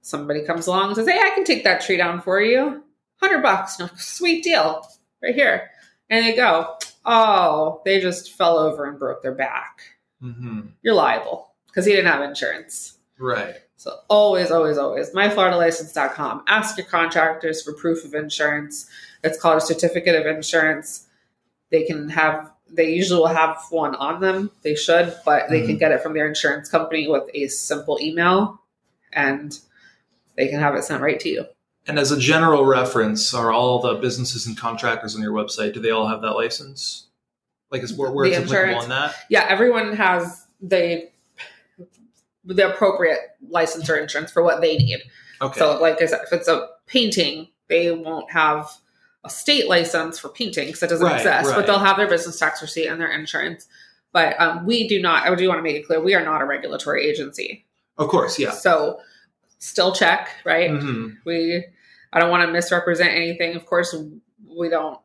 [0.00, 2.82] somebody comes along and says, Hey, I can take that tree down for you.
[3.20, 3.78] Hundred bucks.
[3.78, 4.88] No, sweet deal.
[5.22, 5.70] Right here.
[6.08, 9.82] And they go, Oh, they just fell over and broke their back.
[10.22, 10.72] Mhm.
[10.82, 12.98] You're liable because he didn't have insurance.
[13.18, 13.56] Right.
[13.76, 16.44] So always, always, always, myfloridalicense.com.
[16.46, 18.86] Ask your contractors for proof of insurance.
[19.24, 21.06] It's called a certificate of insurance.
[21.70, 24.50] They can have, they usually will have one on them.
[24.62, 25.78] They should, but they can Mhm.
[25.78, 28.60] get it from their insurance company with a simple email
[29.12, 29.58] and
[30.36, 31.46] they can have it sent right to you.
[31.86, 35.72] And as a general reference, are all the businesses and contractors on your website?
[35.72, 37.06] Do they all have that license?
[37.70, 39.14] Like, is where, where it's applicable on that?
[39.28, 41.08] Yeah, everyone has the
[42.44, 43.18] the appropriate
[43.48, 45.00] license or insurance for what they need.
[45.42, 45.58] Okay.
[45.58, 48.68] So, like I said, if it's a painting, they won't have
[49.24, 51.54] a state license for painting because it doesn't Right, exist, right.
[51.56, 53.68] but they'll have their business tax receipt and their insurance.
[54.12, 56.40] But um, we do not, I do want to make it clear, we are not
[56.42, 57.64] a regulatory agency.
[57.98, 58.50] of course, yeah.
[58.50, 59.00] So,
[59.58, 60.70] still check, right?
[60.70, 61.18] Mhm.
[61.24, 61.64] We,
[62.12, 63.54] I don't want to misrepresent anything.
[63.54, 63.94] Of course,
[64.48, 64.98] we don't.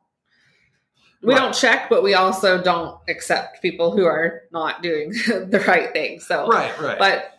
[1.25, 1.39] We Right.
[1.41, 6.19] don't check, but we also don't accept people who are not doing the right thing.
[6.19, 6.99] So, Right, right.
[6.99, 7.31] but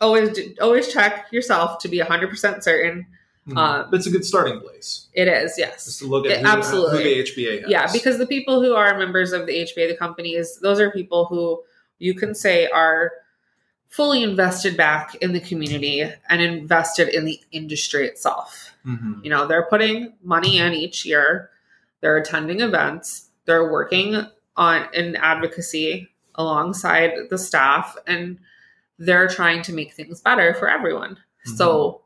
[0.00, 3.06] always do, always check yourself to be 100% certain
[3.48, 3.56] Mhm.
[3.56, 5.06] um, it's a good starting place.
[5.14, 6.98] it is Just yes to look at It- who, absolutely.
[6.98, 7.70] who the HBA has.
[7.70, 11.24] yeah because the people who are members of the hba the companies those are people
[11.24, 11.62] who
[11.98, 13.10] you can say are
[13.88, 19.24] fully invested back in the community and invested in the industry itself Mhm.
[19.24, 21.48] you know they're putting money in each year
[22.00, 24.16] they're attending events they're working
[24.56, 28.38] on in advocacy alongside the staff and
[28.98, 31.56] they're trying to make things better for everyone mm-hmm.
[31.56, 32.02] so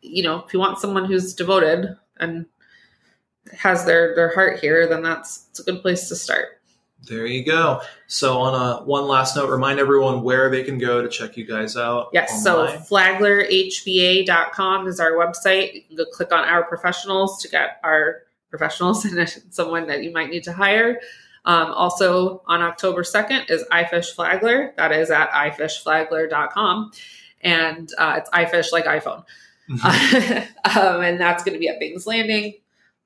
[0.00, 2.46] you know if you want someone who's devoted and
[3.56, 6.60] has their their heart here then that's it's a good place to start
[7.06, 7.82] There you go.
[8.06, 11.44] So, on a one last note, remind everyone where they can go to check you
[11.44, 12.08] guys out.
[12.12, 12.78] yes online.
[12.78, 18.22] so flaglerhba.com is our website you can go click on our professionals to get our
[18.56, 21.00] professionals and someone that you might need to hire
[21.44, 26.90] um, also on october 2nd is ifish flagler that is at ifishflagler.com
[27.40, 29.24] and uh, it's ifish like iphone
[29.70, 32.54] um, and that's going to be at Bing's Landing.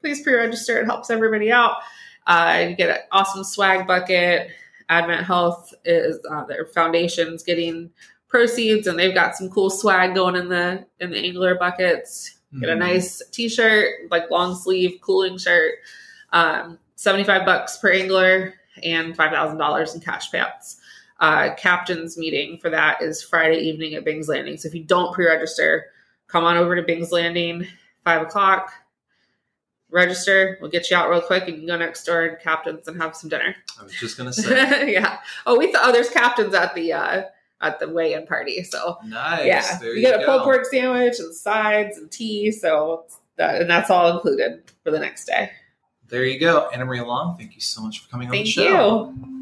[0.00, 1.76] Please pre-register; it helps everybody out.
[2.26, 4.50] Uh, you get an awesome swag bucket.
[4.88, 7.90] Advent Health is uh, their foundation's getting
[8.28, 12.37] proceeds, and they've got some cool swag going in the in the angler buckets.
[12.60, 12.78] Get a Mhm.
[12.78, 15.74] nice T-shirt, like long sleeve cooling shirt.
[16.32, 20.76] Um, Seventy five bucks per angler and five thousand dollars in cash payouts.
[21.20, 24.56] Uh, captain's meeting for that is Friday evening at Bing's Landing.
[24.56, 25.86] So if you don't pre-register,
[26.26, 27.66] come on over to Bing's Landing,
[28.04, 28.72] five o'clock.
[29.90, 30.58] Register.
[30.60, 31.44] We'll get you out real quick.
[31.44, 33.56] and You can go next door and Captain's and have some dinner.
[33.80, 35.18] I was just gonna say, yeah.
[35.46, 37.22] Oh, we thought oh, there's Captain's at the uh,
[37.60, 38.62] at the weigh-in party.
[38.62, 39.46] So nice.
[39.46, 42.50] yeah, there you get a pulled pork sandwich and sides and tea.
[42.52, 43.06] So
[43.36, 45.50] that, and that's all included for the next day.
[46.08, 47.36] There you go, Anna Marie Long.
[47.36, 49.14] Thank you so much for coming on the Thank show.
[49.14, 49.37] you.